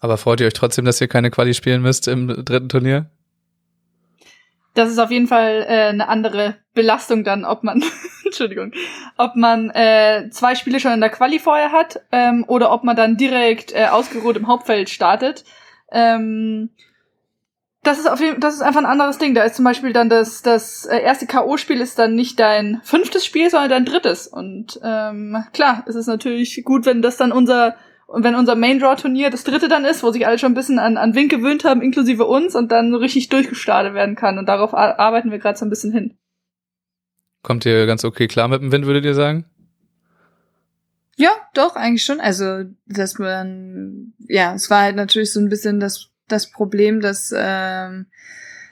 Aber 0.00 0.18
freut 0.18 0.40
ihr 0.40 0.46
euch 0.46 0.52
trotzdem, 0.52 0.84
dass 0.84 1.00
ihr 1.00 1.08
keine 1.08 1.30
Quali 1.30 1.54
spielen 1.54 1.82
müsst 1.82 2.08
im 2.08 2.44
dritten 2.44 2.68
Turnier? 2.68 3.10
das 4.76 4.90
ist 4.90 4.98
auf 4.98 5.10
jeden 5.10 5.26
Fall 5.26 5.64
äh, 5.68 5.88
eine 5.88 6.08
andere 6.08 6.56
Belastung 6.74 7.24
dann, 7.24 7.44
ob 7.44 7.64
man, 7.64 7.82
Entschuldigung, 8.40 8.72
ob 9.16 9.34
man 9.34 9.70
äh, 9.70 10.28
zwei 10.30 10.54
Spiele 10.54 10.78
schon 10.78 10.92
in 10.92 11.00
der 11.00 11.10
Quali 11.10 11.38
vorher 11.38 11.72
hat 11.72 12.00
ähm, 12.12 12.44
oder 12.48 12.70
ob 12.72 12.84
man 12.84 12.94
dann 12.96 13.16
direkt 13.16 13.74
äh, 13.74 13.86
ausgeruht 13.86 14.36
im 14.36 14.46
Hauptfeld 14.46 14.90
startet. 14.90 15.44
Ähm, 15.90 16.70
das 17.82 17.98
ist 17.98 18.10
auf 18.10 18.20
jeden 18.20 18.40
das 18.40 18.54
ist 18.54 18.62
einfach 18.62 18.80
ein 18.80 18.86
anderes 18.86 19.18
Ding. 19.18 19.34
Da 19.34 19.44
ist 19.44 19.54
zum 19.56 19.64
Beispiel 19.64 19.92
dann 19.92 20.08
das, 20.08 20.42
das 20.42 20.86
äh, 20.86 20.98
erste 20.98 21.26
K.O.-Spiel 21.26 21.80
ist 21.80 21.98
dann 21.98 22.14
nicht 22.14 22.38
dein 22.40 22.80
fünftes 22.82 23.24
Spiel, 23.24 23.48
sondern 23.48 23.70
dein 23.70 23.84
drittes. 23.84 24.26
Und 24.26 24.78
ähm, 24.82 25.44
klar, 25.52 25.84
es 25.86 25.94
ist 25.94 26.08
natürlich 26.08 26.62
gut, 26.64 26.84
wenn 26.84 27.00
das 27.00 27.16
dann 27.16 27.32
unser 27.32 27.76
und 28.08 28.22
wenn 28.22 28.36
unser 28.36 28.54
Main 28.54 28.78
Draw 28.78 28.94
Turnier 28.96 29.30
das 29.30 29.42
dritte 29.44 29.68
dann 29.68 29.84
ist, 29.84 30.02
wo 30.04 30.10
sich 30.12 30.26
alle 30.26 30.38
schon 30.38 30.52
ein 30.52 30.56
bisschen 30.56 30.78
an, 30.78 30.96
an 30.96 31.14
Wind 31.14 31.28
gewöhnt 31.28 31.64
haben, 31.64 31.82
inklusive 31.82 32.24
uns, 32.24 32.54
und 32.54 32.70
dann 32.70 32.92
so 32.92 32.98
richtig 32.98 33.28
durchgestartet 33.30 33.94
werden 33.94 34.14
kann. 34.14 34.38
Und 34.38 34.48
darauf 34.48 34.74
ar- 34.74 34.98
arbeiten 35.00 35.32
wir 35.32 35.38
gerade 35.38 35.58
so 35.58 35.64
ein 35.64 35.70
bisschen 35.70 35.92
hin. 35.92 36.16
Kommt 37.46 37.64
ihr 37.64 37.86
ganz 37.86 38.04
okay 38.04 38.26
klar 38.26 38.48
mit 38.48 38.60
dem 38.60 38.72
Wind, 38.72 38.86
würdet 38.86 39.04
ihr 39.04 39.14
sagen? 39.14 39.44
Ja, 41.14 41.30
doch, 41.54 41.76
eigentlich 41.76 42.04
schon. 42.04 42.18
Also, 42.18 42.64
dass 42.86 43.20
man, 43.20 44.14
ja, 44.26 44.52
es 44.54 44.68
war 44.68 44.82
halt 44.82 44.96
natürlich 44.96 45.32
so 45.32 45.38
ein 45.38 45.48
bisschen 45.48 45.78
das, 45.78 46.08
das 46.26 46.50
Problem, 46.50 47.00
dass 47.00 47.32
ähm, 47.36 48.06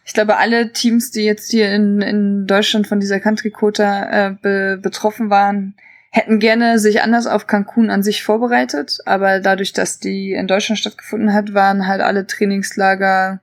ich 0.05 0.12
glaube, 0.12 0.38
alle 0.38 0.73
Teams, 0.73 1.12
die 1.12 1.23
jetzt 1.23 1.53
hier 1.53 1.73
in, 1.73 2.00
in 2.00 2.49
Deutschland 2.49 2.88
von 2.88 2.99
dieser 2.99 3.21
Country 3.21 3.53
Quota 3.53 4.31
äh, 4.31 4.35
be 4.43 4.77
betroffen 4.82 5.31
waren, 5.31 5.77
hätten 6.11 6.41
gerne 6.41 6.81
sich 6.81 7.00
anders 7.00 7.29
auf 7.29 7.47
Cancun 7.47 7.91
an 7.91 8.03
sich 8.03 8.25
vorbereitet, 8.25 8.99
aber 9.05 9.38
dadurch, 9.38 9.73
dass 9.73 10.00
die 10.00 10.32
in 10.32 10.49
Deutschland 10.49 10.81
stattgefunden 10.81 11.32
hat, 11.32 11.55
waren 11.55 11.87
halt 11.87 12.00
alle 12.00 12.27
Trainingslager, 12.27 13.41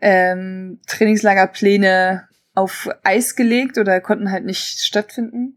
ähm, 0.00 0.80
Trainingslagerpläne 0.88 2.26
auf 2.58 2.88
Eis 3.04 3.36
gelegt 3.36 3.78
oder 3.78 4.00
konnten 4.00 4.30
halt 4.30 4.44
nicht 4.44 4.80
stattfinden. 4.80 5.56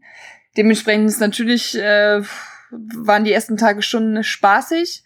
Dementsprechend 0.56 1.08
ist 1.08 1.20
natürlich, 1.20 1.78
äh, 1.78 2.22
waren 2.70 3.24
die 3.24 3.32
ersten 3.32 3.56
Tage 3.56 3.82
schon 3.82 4.22
spaßig, 4.22 5.04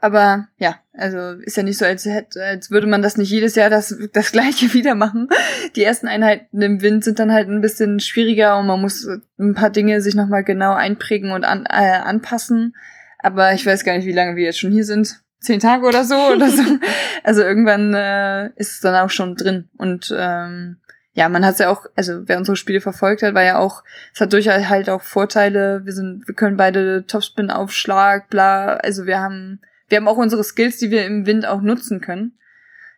aber 0.00 0.48
ja, 0.58 0.76
also 0.92 1.40
ist 1.40 1.56
ja 1.56 1.62
nicht 1.62 1.78
so, 1.78 1.84
als, 1.84 2.04
hätte, 2.04 2.42
als 2.42 2.70
würde 2.70 2.86
man 2.86 3.02
das 3.02 3.16
nicht 3.16 3.30
jedes 3.30 3.54
Jahr 3.54 3.70
das, 3.70 3.96
das 4.12 4.32
gleiche 4.32 4.72
wieder 4.72 4.94
machen. 4.94 5.28
Die 5.76 5.84
ersten 5.84 6.08
Einheiten 6.08 6.60
im 6.60 6.82
Wind 6.82 7.04
sind 7.04 7.18
dann 7.18 7.32
halt 7.32 7.48
ein 7.48 7.60
bisschen 7.60 8.00
schwieriger 8.00 8.58
und 8.58 8.66
man 8.66 8.80
muss 8.80 9.06
ein 9.38 9.54
paar 9.54 9.70
Dinge 9.70 10.00
sich 10.00 10.14
nochmal 10.14 10.44
genau 10.44 10.74
einprägen 10.74 11.32
und 11.32 11.44
an, 11.44 11.66
äh, 11.66 11.98
anpassen. 11.98 12.76
Aber 13.18 13.52
ich 13.52 13.66
weiß 13.66 13.84
gar 13.84 13.96
nicht, 13.96 14.06
wie 14.06 14.12
lange 14.12 14.36
wir 14.36 14.44
jetzt 14.44 14.60
schon 14.60 14.72
hier 14.72 14.84
sind. 14.84 15.20
Zehn 15.40 15.60
Tage 15.60 15.86
oder 15.86 16.04
so 16.04 16.16
oder 16.16 16.48
so. 16.48 16.62
Also 17.24 17.42
irgendwann 17.42 17.92
äh, 17.92 18.46
ist 18.56 18.74
es 18.74 18.80
dann 18.80 18.94
auch 18.94 19.10
schon 19.10 19.34
drin. 19.34 19.68
Und 19.76 20.14
ähm, 20.16 20.78
ja, 21.18 21.28
man 21.28 21.44
hat 21.44 21.54
es 21.54 21.58
ja 21.58 21.68
auch, 21.68 21.86
also 21.96 22.22
wer 22.26 22.38
unsere 22.38 22.56
Spiele 22.56 22.80
verfolgt 22.80 23.22
hat, 23.24 23.34
war 23.34 23.42
ja 23.42 23.58
auch, 23.58 23.82
es 24.14 24.20
hat 24.20 24.32
durchaus 24.32 24.68
halt 24.68 24.88
auch 24.88 25.02
Vorteile. 25.02 25.80
Wir 25.84 25.92
sind, 25.92 26.28
wir 26.28 26.34
können 26.36 26.56
beide 26.56 27.04
Topspin-Aufschlag, 27.06 28.28
bla. 28.30 28.74
Also 28.76 29.04
wir 29.06 29.18
haben 29.18 29.60
wir 29.88 29.96
haben 29.96 30.06
auch 30.08 30.16
unsere 30.18 30.44
Skills, 30.44 30.76
die 30.78 30.90
wir 30.90 31.04
im 31.06 31.26
Wind 31.26 31.44
auch 31.46 31.60
nutzen 31.62 32.00
können. 32.00 32.32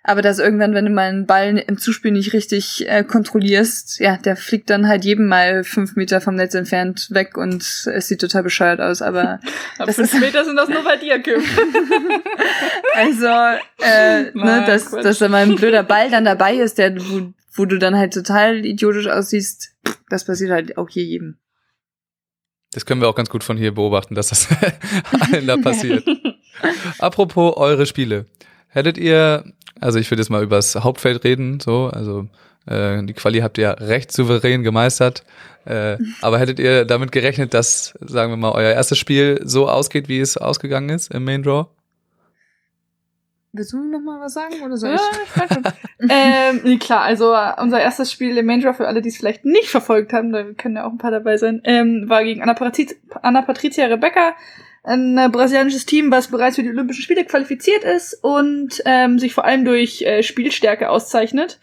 Aber 0.03 0.23
dass 0.23 0.39
irgendwann, 0.39 0.75
wenn 0.75 0.87
du 0.87 0.91
mal 0.91 1.09
einen 1.09 1.27
Ball 1.27 1.57
im 1.59 1.79
Zuspiel 1.79 2.11
nicht 2.11 2.33
richtig 2.33 2.89
äh, 2.89 3.05
kontrollierst, 3.05 4.01
ja, 4.01 4.17
der 4.17 4.35
fliegt 4.37 4.71
dann 4.71 4.89
halt 4.89 5.05
jedem 5.05 5.27
mal 5.29 5.63
fünf 5.63 5.95
Meter 5.95 6.21
vom 6.23 6.35
Netz 6.37 6.55
entfernt 6.55 7.09
weg 7.11 7.37
und 7.37 7.63
es 7.63 8.09
sieht 8.09 8.21
total 8.21 8.43
bescheuert 8.43 8.81
aus. 8.81 9.03
Aber 9.03 9.41
Das 9.79 9.97
fünf 9.97 10.13
ist- 10.15 10.21
Meter 10.21 10.45
sind 10.45 10.57
das 10.57 10.69
nur 10.69 10.83
bei 10.83 10.97
dir, 10.97 11.19
Kim. 11.21 11.41
also, 12.97 13.27
äh, 13.83 14.23
ne, 14.23 14.31
Nein, 14.35 14.67
dass, 14.67 14.87
Quatsch. 14.91 15.05
dass 15.05 15.19
da 15.19 15.29
mal 15.29 15.43
ein 15.43 15.57
blöder 15.57 15.83
Ball 15.83 16.11
dann 16.11 16.25
dabei 16.25 16.55
ist, 16.55 16.79
der, 16.79 16.97
wo, 16.97 17.33
wo 17.61 17.67
du 17.67 17.79
dann 17.79 17.95
halt 17.95 18.15
total 18.15 18.65
idiotisch 18.65 19.07
aussiehst, 19.07 19.77
das 20.09 20.25
passiert 20.25 20.51
halt 20.51 20.79
auch 20.79 20.89
hier 20.89 21.05
jedem. 21.05 21.37
Das 22.73 22.87
können 22.87 23.03
wir 23.03 23.09
auch 23.09 23.15
ganz 23.15 23.29
gut 23.29 23.45
von 23.45 23.59
hier 23.59 23.75
beobachten, 23.75 24.15
dass 24.15 24.29
das 24.31 24.49
allen 25.21 25.47
da 25.47 25.59
passiert. 25.59 26.07
Apropos 26.99 27.57
eure 27.59 27.85
Spiele. 27.85 28.25
Hättet 28.69 28.97
ihr, 28.97 29.45
also 29.79 29.99
ich 29.99 30.11
würde 30.11 30.23
jetzt 30.23 30.31
mal 30.31 30.43
übers 30.43 30.75
Hauptfeld 30.75 31.23
reden, 31.25 31.61
so, 31.61 31.89
also 31.89 32.29
äh, 32.67 33.03
die 33.05 33.13
Quali 33.13 33.41
habt 33.41 33.59
ihr 33.59 33.77
recht 33.79 34.11
souverän 34.11 34.63
gemeistert. 34.63 35.25
Äh, 35.67 35.99
aber 36.23 36.39
hättet 36.39 36.59
ihr 36.61 36.87
damit 36.87 37.13
gerechnet, 37.13 37.53
dass, 37.53 37.93
sagen 38.01 38.33
wir 38.33 38.39
mal, 38.39 38.53
euer 38.53 38.73
erstes 38.73 38.97
Spiel 38.97 39.39
so 39.45 39.69
ausgeht, 39.69 40.09
wie 40.09 40.21
es 40.21 40.39
ausgegangen 40.39 40.89
ist 40.89 41.13
im 41.13 41.25
Main 41.25 41.43
Draw? 41.43 41.67
Willst 43.53 43.73
du 43.73 43.83
noch 43.83 44.01
mal 44.01 44.21
was 44.21 44.35
sagen 44.35 44.63
oder 44.65 44.77
soll 44.77 44.91
Ja, 44.91 45.01
ich? 45.25 45.43
ich 45.43 45.73
ähm, 46.09 46.61
nee, 46.63 46.79
klar, 46.79 47.03
also 47.03 47.33
äh, 47.35 47.53
unser 47.61 47.81
erstes 47.81 48.13
Spiel 48.13 48.39
im 48.39 48.47
Main 48.47 48.61
Draw, 48.61 48.75
für 48.75 48.87
alle, 48.87 49.03
die 49.03 49.09
es 49.09 49.17
vielleicht 49.17 49.45
nicht 49.45 49.69
verfolgt 49.69 50.13
haben, 50.13 50.33
da 50.33 50.45
können 50.53 50.77
ja 50.77 50.85
auch 50.85 50.93
ein 50.93 50.99
paar 50.99 51.11
dabei 51.11 51.37
sein, 51.37 51.61
ähm, 51.65 52.05
war 52.09 52.23
gegen 52.23 52.43
Anna, 52.43 52.55
Patriz 52.55 52.95
Anna 53.23 53.43
Patricia 53.43 53.87
Rebecca, 53.87 54.37
ein 54.85 55.19
äh, 55.19 55.29
brasilianisches 55.29 55.85
Team, 55.85 56.11
was 56.13 56.29
bereits 56.29 56.57
für 56.57 56.63
die 56.63 56.71
Olympischen 56.71 57.03
Spiele 57.03 57.25
qualifiziert 57.25 57.83
ist 57.83 58.15
und 58.23 58.83
ähm, 58.85 59.19
sich 59.19 59.35
vor 59.35 59.45
allem 59.45 59.65
durch 59.65 60.03
äh, 60.03 60.23
Spielstärke 60.23 60.89
auszeichnet 60.89 61.59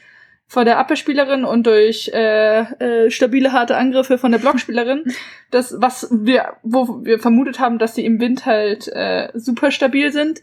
vor 0.50 0.64
der 0.64 0.80
Abwehrspielerin 0.80 1.44
und 1.44 1.68
durch 1.68 2.10
äh, 2.14 2.60
äh, 2.62 3.12
stabile 3.12 3.52
harte 3.52 3.76
Angriffe 3.76 4.18
von 4.18 4.32
der 4.32 4.40
Blockspielerin. 4.40 5.04
Das, 5.50 5.76
was 5.80 6.10
wir, 6.12 6.58
wo 6.62 7.06
wir 7.06 7.20
vermutet 7.20 7.62
haben, 7.62 7.80
dass 7.80 7.96
sie 7.96 8.04
im 8.04 8.20
Wind 8.20 8.46
halt 8.46 8.90
äh, 8.90 9.30
super 9.34 9.72
stabil 9.72 10.12
sind, 10.12 10.42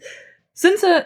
sind 0.51 0.79
sie 0.79 1.05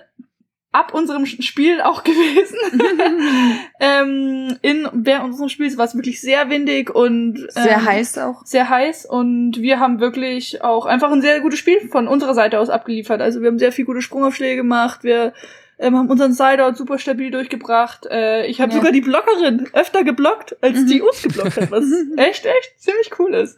ab 0.71 0.93
unserem 0.93 1.25
Spiel 1.25 1.81
auch 1.81 2.03
gewesen. 2.05 2.57
ähm, 3.79 4.57
in 4.61 4.87
während 4.93 5.25
unseres 5.25 5.51
Spiels 5.51 5.77
war 5.77 5.85
es 5.85 5.95
wirklich 5.95 6.21
sehr 6.21 6.49
windig 6.49 6.93
und 6.93 7.39
ähm, 7.39 7.47
sehr 7.63 7.85
heiß 7.85 8.17
auch. 8.19 8.45
Sehr 8.45 8.69
heiß 8.69 9.05
und 9.05 9.59
wir 9.59 9.79
haben 9.79 9.99
wirklich 9.99 10.63
auch 10.63 10.85
einfach 10.85 11.11
ein 11.11 11.21
sehr 11.21 11.41
gutes 11.41 11.59
Spiel 11.59 11.87
von 11.89 12.07
unserer 12.07 12.33
Seite 12.33 12.59
aus 12.59 12.69
abgeliefert. 12.69 13.21
Also 13.21 13.41
wir 13.41 13.47
haben 13.47 13.59
sehr 13.59 13.71
viel 13.71 13.85
gute 13.85 14.01
Sprungaufschläge 14.01 14.57
gemacht. 14.57 15.03
Wir 15.03 15.33
ähm, 15.79 15.97
haben 15.97 16.09
unseren 16.09 16.33
Sideout 16.33 16.75
super 16.75 16.99
stabil 16.99 17.31
durchgebracht. 17.31 18.05
Äh, 18.05 18.45
ich 18.45 18.61
habe 18.61 18.71
ja. 18.71 18.77
sogar 18.77 18.91
die 18.91 19.01
Blockerin 19.01 19.67
öfter 19.73 20.03
geblockt, 20.03 20.61
als 20.61 20.79
mhm. 20.79 20.87
die 20.87 21.01
uns 21.01 21.21
geblockt 21.21 21.55
hat, 21.59 21.71
was 21.71 21.85
echt, 22.17 22.45
echt 22.45 22.73
ziemlich 22.77 23.11
cool 23.17 23.33
ist. 23.33 23.57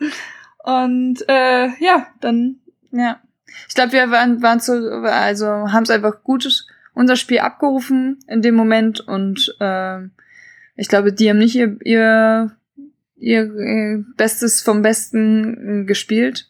Und 0.63 1.27
äh, 1.27 1.67
ja, 1.79 2.07
dann. 2.21 2.59
Ja. 2.91 3.19
Ich 3.67 3.75
glaube, 3.75 3.91
wir 3.91 4.11
waren, 4.11 4.41
waren 4.41 4.59
so, 4.59 4.73
also 4.73 5.45
haben 5.45 5.83
es 5.83 5.89
einfach 5.89 6.23
gutes 6.23 6.67
unser 6.93 7.15
Spiel 7.15 7.39
abgerufen 7.39 8.19
in 8.27 8.41
dem 8.41 8.55
Moment 8.55 8.99
und 9.01 9.55
äh, 9.59 9.99
ich 10.75 10.87
glaube, 10.87 11.13
die 11.13 11.29
haben 11.29 11.37
nicht 11.37 11.55
ihr, 11.55 11.77
ihr, 11.83 12.51
ihr 13.15 14.05
Bestes 14.17 14.61
vom 14.61 14.81
Besten 14.81 15.85
gespielt. 15.85 16.49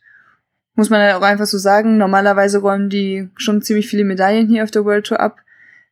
Muss 0.75 0.89
man 0.89 1.01
ja 1.01 1.17
auch 1.17 1.21
einfach 1.21 1.45
so 1.45 1.57
sagen. 1.57 1.97
Normalerweise 1.97 2.59
räumen 2.59 2.89
die 2.89 3.29
schon 3.35 3.61
ziemlich 3.61 3.87
viele 3.87 4.05
Medaillen 4.05 4.47
hier 4.47 4.63
auf 4.63 4.71
der 4.71 4.85
World 4.85 5.07
Tour 5.07 5.19
ab. 5.19 5.39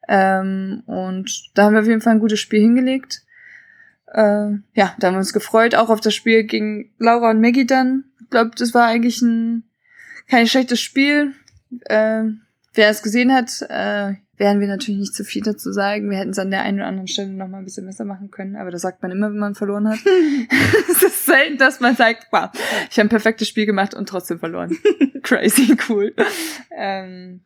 Ähm, 0.08 0.84
und 0.86 1.52
da 1.54 1.66
haben 1.66 1.74
wir 1.74 1.82
auf 1.82 1.88
jeden 1.88 2.02
Fall 2.02 2.14
ein 2.14 2.20
gutes 2.20 2.40
Spiel 2.40 2.62
hingelegt. 2.62 3.24
Äh, 4.08 4.52
ja, 4.74 4.96
da 5.00 5.08
haben 5.08 5.16
wir 5.16 5.20
uns 5.20 5.34
gefreut, 5.34 5.76
auch 5.76 5.90
auf 5.90 6.02
das 6.02 6.16
Spiel 6.16 6.44
gegen 6.46 6.92
Laura 6.98 7.32
und 7.32 7.42
Maggie 7.42 7.68
dann. 7.68 8.06
Ich 8.22 8.30
glaube, 8.30 8.52
das 8.58 8.74
war 8.74 8.86
eigentlich 8.86 9.22
ein 9.22 9.64
kein 10.30 10.48
schlechtes 10.48 10.80
Spiel. 10.80 11.34
Äh, 11.86 12.24
wer 12.74 12.90
es 12.90 13.04
gesehen 13.04 13.34
hat, 13.34 13.66
äh, 13.70 14.14
werden 14.40 14.62
wir 14.62 14.68
natürlich 14.68 15.00
nicht 15.00 15.14
zu 15.14 15.26
viel 15.26 15.44
dazu 15.44 15.72
sagen. 15.74 16.10
Wir 16.10 16.18
hätten 16.18 16.30
es 16.30 16.40
an 16.40 16.50
der 16.50 16.62
einen 16.62 16.80
oder 16.80 16.88
anderen 16.88 17.10
Stelle 17.10 17.30
noch 17.30 17.50
mal 17.50 17.58
ein 17.58 17.66
bisschen 17.66 17.86
besser 17.86 18.06
machen 18.06 18.32
können, 18.32 18.56
aber 18.56 18.72
das 18.72 18.82
sagt 18.82 19.04
man 19.04 19.12
immer, 19.12 19.30
wenn 19.30 19.38
man 19.38 19.54
verloren 19.54 19.90
hat. 19.90 20.00
es 20.90 21.04
ist 21.04 21.26
selten, 21.26 21.58
dass 21.58 21.82
man 21.82 21.96
sagt, 21.96 22.28
wow, 22.32 22.50
ich 22.90 22.98
habe 22.98 23.08
ein 23.08 23.10
perfektes 23.10 23.50
Spiel 23.50 23.66
gemacht 23.66 23.94
und 23.94 24.08
trotzdem 24.08 24.40
verloren. 24.40 24.78
Crazy 25.24 25.76
cool. 25.90 26.16
Ähm, 26.76 27.42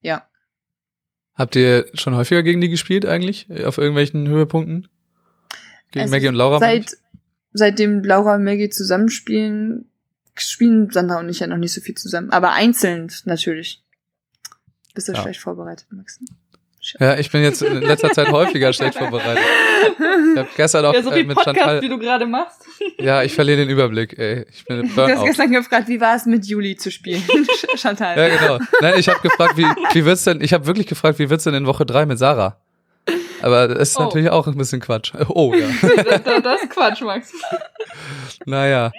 ja. 0.00 0.26
Habt 1.34 1.54
ihr 1.54 1.86
schon 1.92 2.16
häufiger 2.16 2.42
gegen 2.42 2.62
die 2.62 2.70
gespielt 2.70 3.04
eigentlich? 3.04 3.46
Auf 3.64 3.76
irgendwelchen 3.76 4.26
Höhepunkten? 4.26 4.88
Gegen 5.90 6.02
also 6.02 6.14
Maggie 6.14 6.28
und 6.28 6.34
Laura? 6.34 6.58
Seit, 6.60 6.96
seitdem 7.52 8.02
Laura 8.02 8.36
und 8.36 8.44
Maggie 8.44 8.70
zusammenspielen, 8.70 9.90
spielen 10.34 10.90
Sandra 10.90 11.20
und 11.20 11.28
ich 11.28 11.40
ja 11.40 11.46
noch 11.46 11.58
nicht 11.58 11.74
so 11.74 11.82
viel 11.82 11.94
zusammen. 11.94 12.30
Aber 12.30 12.52
einzeln 12.52 13.12
natürlich. 13.26 13.84
Bist 14.98 15.06
du 15.06 15.12
ja. 15.12 15.22
schlecht 15.22 15.38
vorbereitet, 15.38 15.86
Max? 15.92 16.18
Ja, 16.98 17.16
ich 17.16 17.30
bin 17.30 17.44
jetzt 17.44 17.62
in 17.62 17.82
letzter 17.82 18.10
Zeit 18.10 18.32
häufiger 18.32 18.72
schlecht 18.72 18.98
vorbereitet. 18.98 19.44
Ich 20.00 20.38
habe 20.38 20.48
gestern 20.56 20.86
auch 20.86 20.92
ja, 20.92 21.04
so 21.04 21.12
äh, 21.12 21.22
mit 21.22 21.36
Podcast, 21.36 21.56
Chantal. 21.56 21.82
wie 21.82 21.88
du 21.88 21.98
gerade 22.00 22.26
machst. 22.26 22.64
Ja, 22.98 23.22
ich 23.22 23.32
verliere 23.32 23.58
den 23.58 23.68
Überblick. 23.68 24.18
Ey. 24.18 24.44
Ich 24.50 24.64
bin 24.64 24.92
Du 24.92 25.00
hast 25.00 25.24
gestern 25.24 25.52
gefragt, 25.52 25.86
wie 25.86 26.00
war 26.00 26.16
es 26.16 26.26
mit 26.26 26.46
Juli 26.46 26.74
zu 26.74 26.90
spielen, 26.90 27.22
Chantal? 27.76 28.18
Ja, 28.18 28.36
genau. 28.36 28.58
Nein, 28.80 28.94
ich 28.98 29.08
habe 29.08 29.20
gefragt, 29.20 29.56
wie, 29.56 29.66
wie 29.92 30.04
wird's 30.04 30.24
denn? 30.24 30.40
Ich 30.40 30.52
habe 30.52 30.66
wirklich 30.66 30.88
gefragt, 30.88 31.20
wie 31.20 31.30
wird's 31.30 31.44
denn 31.44 31.54
in 31.54 31.64
Woche 31.64 31.86
drei 31.86 32.04
mit 32.04 32.18
Sarah? 32.18 32.56
Aber 33.40 33.68
das 33.68 33.90
ist 33.90 34.00
oh. 34.00 34.02
natürlich 34.02 34.30
auch 34.30 34.48
ein 34.48 34.56
bisschen 34.56 34.80
Quatsch. 34.80 35.12
Oh 35.28 35.54
ja. 35.54 35.68
das 36.42 36.62
ist 36.62 36.70
Quatsch, 36.70 37.02
Max. 37.02 37.32
Naja. 38.46 38.90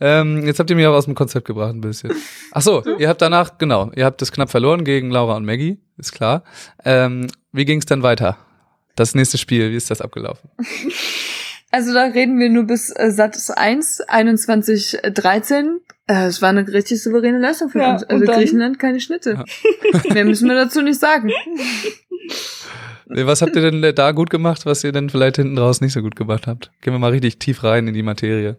Ähm, 0.00 0.46
jetzt 0.46 0.58
habt 0.58 0.70
ihr 0.70 0.76
mich 0.76 0.86
auch 0.86 0.94
aus 0.94 1.04
dem 1.04 1.14
Konzept 1.14 1.46
gebracht 1.46 1.74
ein 1.74 1.80
bisschen. 1.80 2.12
Ach 2.52 2.62
so, 2.62 2.82
ihr 2.98 3.08
habt 3.08 3.22
danach, 3.22 3.58
genau, 3.58 3.90
ihr 3.94 4.04
habt 4.04 4.20
das 4.20 4.32
knapp 4.32 4.50
verloren 4.50 4.84
gegen 4.84 5.10
Laura 5.10 5.36
und 5.36 5.44
Maggie, 5.44 5.78
ist 5.98 6.12
klar. 6.12 6.42
Ähm, 6.84 7.28
wie 7.52 7.64
ging 7.64 7.78
es 7.78 7.86
dann 7.86 8.02
weiter? 8.02 8.38
Das 8.96 9.14
nächste 9.14 9.38
Spiel, 9.38 9.70
wie 9.70 9.76
ist 9.76 9.90
das 9.90 10.00
abgelaufen? 10.00 10.50
Also 11.74 11.94
da 11.94 12.04
reden 12.04 12.38
wir 12.38 12.50
nur 12.50 12.64
bis 12.64 12.90
äh, 12.90 13.10
Satz 13.10 13.48
1, 13.48 14.02
21, 14.02 14.98
13. 15.14 15.80
Äh, 16.06 16.26
es 16.26 16.42
war 16.42 16.50
eine 16.50 16.68
richtig 16.68 17.02
souveräne 17.02 17.38
Leistung 17.38 17.70
für 17.70 17.78
ja, 17.78 17.94
uns. 17.94 18.04
Also 18.04 18.26
Griechenland 18.26 18.78
keine 18.78 19.00
Schnitte. 19.00 19.42
Ja. 19.92 20.00
Mehr 20.12 20.26
müssen 20.26 20.48
wir 20.48 20.54
dazu 20.54 20.82
nicht 20.82 21.00
sagen. 21.00 21.30
Was 23.06 23.40
habt 23.40 23.56
ihr 23.56 23.70
denn 23.70 23.94
da 23.94 24.12
gut 24.12 24.28
gemacht, 24.28 24.66
was 24.66 24.84
ihr 24.84 24.92
denn 24.92 25.08
vielleicht 25.08 25.36
hinten 25.36 25.56
raus 25.56 25.80
nicht 25.80 25.94
so 25.94 26.02
gut 26.02 26.14
gemacht 26.14 26.46
habt? 26.46 26.70
Gehen 26.82 26.92
wir 26.92 26.98
mal 26.98 27.10
richtig 27.10 27.38
tief 27.38 27.64
rein 27.64 27.88
in 27.88 27.94
die 27.94 28.02
Materie. 28.02 28.58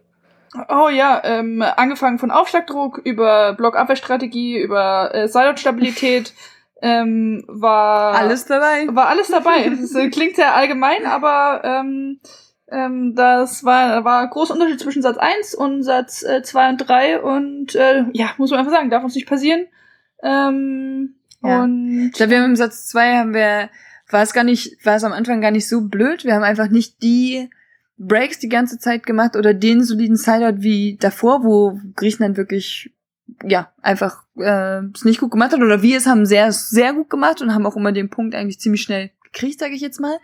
Oh 0.68 0.88
ja, 0.88 1.20
ähm, 1.24 1.62
angefangen 1.62 2.18
von 2.18 2.30
Aufschlagdruck 2.30 2.98
über 2.98 3.54
Blockabwehrstrategie, 3.54 4.58
über 4.58 5.14
äh, 5.14 5.28
Sideout-Stabilität, 5.28 6.32
ähm, 6.82 7.44
war 7.48 8.14
alles 8.14 8.46
dabei. 8.46 8.86
War 8.90 9.08
alles 9.08 9.28
dabei. 9.28 9.68
das 9.68 9.94
äh, 9.94 10.10
klingt 10.10 10.36
sehr 10.36 10.54
allgemein, 10.54 11.06
aber 11.06 11.62
ähm, 11.64 12.20
ähm, 12.70 13.14
das 13.14 13.64
war 13.64 14.04
war 14.04 14.28
großer 14.28 14.54
Unterschied 14.54 14.80
zwischen 14.80 15.02
Satz 15.02 15.16
1 15.16 15.54
und 15.54 15.82
Satz 15.82 16.22
äh, 16.22 16.42
2 16.42 16.68
und 16.70 16.78
3 16.78 17.20
und 17.20 17.74
äh, 17.74 18.04
ja, 18.12 18.30
muss 18.38 18.50
man 18.50 18.60
einfach 18.60 18.72
sagen, 18.72 18.90
darf 18.90 19.02
uns 19.02 19.14
nicht 19.14 19.28
passieren. 19.28 19.66
Ähm, 20.22 21.16
ja. 21.42 21.62
Und 21.62 22.06
ich 22.06 22.12
glaube, 22.12 22.30
wir 22.30 22.38
haben 22.38 22.50
im 22.50 22.56
Satz 22.56 22.86
2 22.88 23.16
haben 23.16 23.34
wir 23.34 23.70
war 24.10 24.22
es 24.22 24.32
gar 24.32 24.44
nicht, 24.44 24.84
war 24.84 24.96
es 24.96 25.04
am 25.04 25.12
Anfang 25.12 25.40
gar 25.40 25.50
nicht 25.50 25.68
so 25.68 25.82
blöd. 25.82 26.24
Wir 26.24 26.34
haben 26.34 26.42
einfach 26.42 26.68
nicht 26.68 27.02
die 27.02 27.50
Breaks 27.96 28.38
die 28.38 28.48
ganze 28.48 28.78
Zeit 28.78 29.06
gemacht 29.06 29.36
oder 29.36 29.54
den 29.54 29.82
soliden 29.82 30.16
Sideout 30.16 30.62
wie 30.62 30.96
davor, 31.00 31.44
wo 31.44 31.80
Griechenland 31.96 32.36
wirklich 32.36 32.92
ja 33.42 33.72
einfach 33.82 34.24
äh, 34.36 34.80
es 34.94 35.04
nicht 35.04 35.20
gut 35.20 35.30
gemacht 35.30 35.52
hat 35.52 35.60
oder 35.60 35.82
wir 35.82 35.96
es 35.96 36.06
haben 36.06 36.26
sehr 36.26 36.52
sehr 36.52 36.92
gut 36.92 37.08
gemacht 37.08 37.40
und 37.40 37.54
haben 37.54 37.66
auch 37.66 37.76
immer 37.76 37.92
den 37.92 38.10
Punkt 38.10 38.34
eigentlich 38.34 38.60
ziemlich 38.60 38.82
schnell 38.82 39.10
gekriegt, 39.22 39.60
sage 39.60 39.74
ich 39.74 39.80
jetzt 39.80 40.00
mal. 40.00 40.18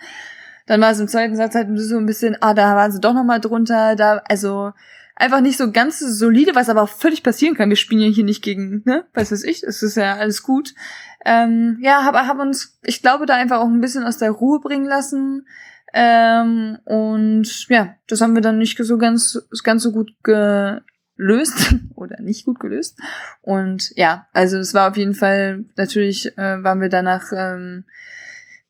Dann 0.67 0.81
war 0.81 0.91
es 0.91 1.01
im 1.01 1.09
zweiten 1.09 1.37
Satz 1.37 1.55
halt 1.55 1.69
so 1.75 1.97
ein 1.97 2.07
bisschen, 2.07 2.37
ah, 2.41 2.55
da 2.55 2.77
waren 2.77 2.93
sie 2.93 3.01
doch 3.01 3.15
noch 3.15 3.25
mal 3.25 3.41
drunter, 3.41 3.97
da 3.97 4.23
also 4.29 4.73
einfach 5.17 5.41
nicht 5.41 5.59
so 5.59 5.71
ganz 5.71 5.99
solide, 5.99 6.55
was 6.55 6.69
aber 6.69 6.83
auch 6.83 6.89
völlig 6.89 7.23
passieren 7.23 7.55
kann. 7.55 7.69
Wir 7.69 7.77
spielen 7.77 8.01
ja 8.01 8.09
hier 8.09 8.25
nicht 8.25 8.43
gegen, 8.43 8.83
ne, 8.85 9.05
was 9.13 9.33
weiß 9.33 9.45
ich, 9.45 9.63
es 9.63 9.83
ist 9.83 9.97
ja 9.97 10.17
alles 10.17 10.43
gut. 10.43 10.75
Ähm, 11.25 11.79
ja, 11.83 12.05
habe 12.05 12.27
hab 12.27 12.39
uns, 12.39 12.79
ich 12.83 13.03
glaube, 13.03 13.27
da 13.27 13.35
einfach 13.35 13.59
auch 13.59 13.69
ein 13.69 13.81
bisschen 13.81 14.05
aus 14.05 14.19
der 14.19 14.31
Ruhe 14.31 14.61
bringen 14.61 14.87
lassen. 14.87 15.47
Ähm, 15.93 16.79
und 16.85 17.69
ja, 17.69 17.95
das 18.07 18.21
haben 18.21 18.35
wir 18.35 18.43
dann 18.43 18.59
nicht 18.59 18.79
so 18.79 18.99
ganz, 18.99 19.47
ganz 19.65 19.83
so 19.83 19.93
gut 19.93 20.13
gelöst 20.23 21.75
oder 21.95 22.21
nicht 22.21 22.45
gut 22.45 22.61
gelöst. 22.61 22.99
Und 23.43 23.93
ja, 23.97 24.27
also 24.33 24.59
es 24.59 24.75
war 24.75 24.91
auf 24.91 24.97
jeden 24.97 25.15
Fall, 25.15 25.65
natürlich 25.77 26.37
äh, 26.39 26.63
waren 26.63 26.81
wir 26.81 26.89
danach 26.89 27.33
ähm, 27.33 27.85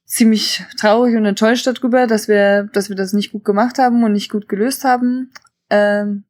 ziemlich 0.05 0.65
traurig 0.79 1.17
und 1.17 1.25
enttäuscht 1.25 1.67
darüber, 1.67 2.07
dass 2.07 2.27
wir, 2.27 2.65
dass 2.73 2.89
wir 2.89 2.97
das 2.97 3.13
nicht 3.13 3.33
gut 3.33 3.45
gemacht 3.45 3.79
haben 3.79 4.03
und 4.03 4.13
nicht 4.13 4.31
gut 4.31 4.49
gelöst 4.49 4.85
haben. 4.85 5.31
Ähm, 5.71 6.25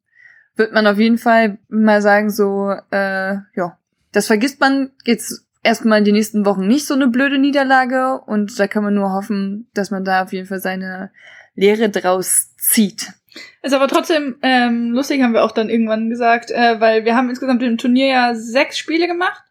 wird 0.55 0.73
man 0.73 0.85
auf 0.85 0.99
jeden 0.99 1.17
Fall 1.17 1.57
mal 1.69 2.01
sagen, 2.01 2.29
so, 2.29 2.71
äh, 2.91 3.37
ja, 3.55 3.77
das 4.11 4.27
vergisst 4.27 4.59
man 4.59 4.91
jetzt 5.05 5.45
erstmal 5.63 5.99
in 5.99 6.05
die 6.05 6.11
nächsten 6.11 6.45
Wochen 6.45 6.67
nicht 6.67 6.85
so 6.85 6.93
eine 6.93 7.07
blöde 7.07 7.37
Niederlage 7.37 8.19
und 8.25 8.59
da 8.59 8.67
kann 8.67 8.83
man 8.83 8.93
nur 8.93 9.11
hoffen, 9.11 9.69
dass 9.73 9.91
man 9.91 10.03
da 10.03 10.23
auf 10.23 10.33
jeden 10.33 10.47
Fall 10.47 10.59
seine 10.59 11.11
Lehre 11.55 11.89
draus 11.89 12.55
zieht. 12.57 13.13
Ist 13.61 13.73
aber 13.73 13.87
trotzdem 13.87 14.37
ähm, 14.41 14.91
lustig, 14.91 15.21
haben 15.21 15.33
wir 15.33 15.43
auch 15.43 15.51
dann 15.51 15.69
irgendwann 15.69 16.09
gesagt, 16.09 16.51
äh, 16.51 16.79
weil 16.79 17.05
wir 17.05 17.15
haben 17.15 17.29
insgesamt 17.29 17.63
im 17.63 17.77
Turnier 17.77 18.07
ja 18.07 18.35
sechs 18.35 18.77
Spiele 18.77 19.07
gemacht 19.07 19.43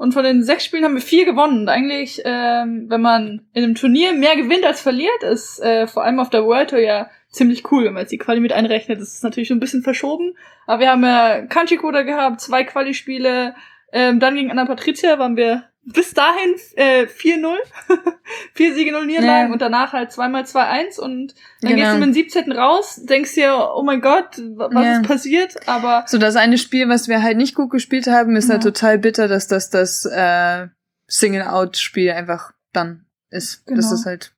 und 0.00 0.14
von 0.14 0.24
den 0.24 0.42
sechs 0.42 0.64
Spielen 0.64 0.84
haben 0.84 0.94
wir 0.94 1.02
vier 1.02 1.26
gewonnen. 1.26 1.60
Und 1.60 1.68
eigentlich, 1.68 2.22
ähm, 2.24 2.86
wenn 2.88 3.02
man 3.02 3.42
in 3.52 3.64
einem 3.64 3.74
Turnier 3.74 4.14
mehr 4.14 4.34
gewinnt 4.34 4.64
als 4.64 4.80
verliert, 4.80 5.22
ist 5.22 5.60
äh, 5.60 5.86
vor 5.86 6.04
allem 6.04 6.20
auf 6.20 6.30
der 6.30 6.46
World 6.46 6.70
Tour 6.70 6.78
ja 6.78 7.10
ziemlich 7.28 7.70
cool, 7.70 7.84
wenn 7.84 7.92
man 7.92 8.04
jetzt 8.04 8.10
die 8.10 8.16
Quali 8.16 8.40
mit 8.40 8.54
einrechnet. 8.54 8.98
Das 8.98 9.12
ist 9.12 9.22
natürlich 9.22 9.48
schon 9.48 9.58
ein 9.58 9.60
bisschen 9.60 9.82
verschoben. 9.82 10.36
Aber 10.66 10.80
wir 10.80 10.90
haben 10.90 11.04
ja 11.04 11.42
Country 11.42 11.76
Coder 11.76 12.04
gehabt, 12.04 12.40
zwei 12.40 12.64
Quali-Spiele, 12.64 13.54
ähm, 13.92 14.20
dann 14.20 14.34
gegen 14.34 14.50
Anna 14.50 14.64
Patricia 14.66 15.18
waren 15.18 15.36
wir 15.36 15.64
bis 15.82 16.12
dahin 16.12 16.54
äh, 16.76 17.06
4-0, 17.06 17.54
vier 18.54 18.74
Siege, 18.74 18.92
null 18.92 19.06
Niederlagen 19.06 19.48
ja. 19.48 19.52
und 19.52 19.62
danach 19.62 19.92
halt 19.92 20.12
zweimal 20.12 20.42
2-1 20.42 21.00
und 21.00 21.34
dann 21.62 21.70
genau. 21.70 21.76
gehst 21.76 21.92
du 21.92 21.98
mit 21.98 22.08
dem 22.08 22.12
17. 22.12 22.52
raus, 22.52 23.00
denkst 23.02 23.34
dir, 23.34 23.70
oh 23.74 23.82
mein 23.82 24.00
Gott, 24.00 24.40
was 24.56 24.84
ja. 24.84 24.92
ist 25.00 25.02
passiert, 25.06 25.68
aber... 25.68 26.04
So, 26.06 26.18
das 26.18 26.36
eine 26.36 26.58
Spiel, 26.58 26.88
was 26.88 27.08
wir 27.08 27.22
halt 27.22 27.38
nicht 27.38 27.54
gut 27.54 27.70
gespielt 27.70 28.06
haben, 28.06 28.36
ist 28.36 28.48
ja. 28.48 28.54
halt 28.54 28.62
total 28.62 28.98
bitter, 28.98 29.26
dass 29.26 29.48
das 29.48 29.70
das 29.70 30.04
äh, 30.04 30.68
Single-Out-Spiel 31.06 32.10
einfach 32.10 32.52
dann 32.72 33.06
ist. 33.30 33.66
Genau. 33.66 33.76
Das 33.76 33.90
ist 33.90 34.06
halt 34.06 34.32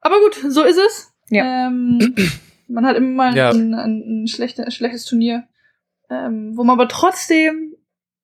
Aber 0.00 0.18
gut, 0.20 0.34
so 0.52 0.62
ist 0.64 0.78
es. 0.78 1.12
Ja. 1.28 1.66
Ähm, 1.66 2.14
man 2.68 2.86
hat 2.86 2.96
immer 2.96 3.10
mal 3.10 3.36
Ja. 3.36 3.50
ein, 3.50 3.74
ein, 3.74 4.22
ein, 4.22 4.26
schlechte, 4.28 4.64
ein 4.64 4.72
schlechtes 4.72 5.04
Turnier, 5.04 5.44
ähm, 6.10 6.56
wo 6.56 6.64
man 6.64 6.78
aber 6.78 6.88
trotzdem 6.88 7.73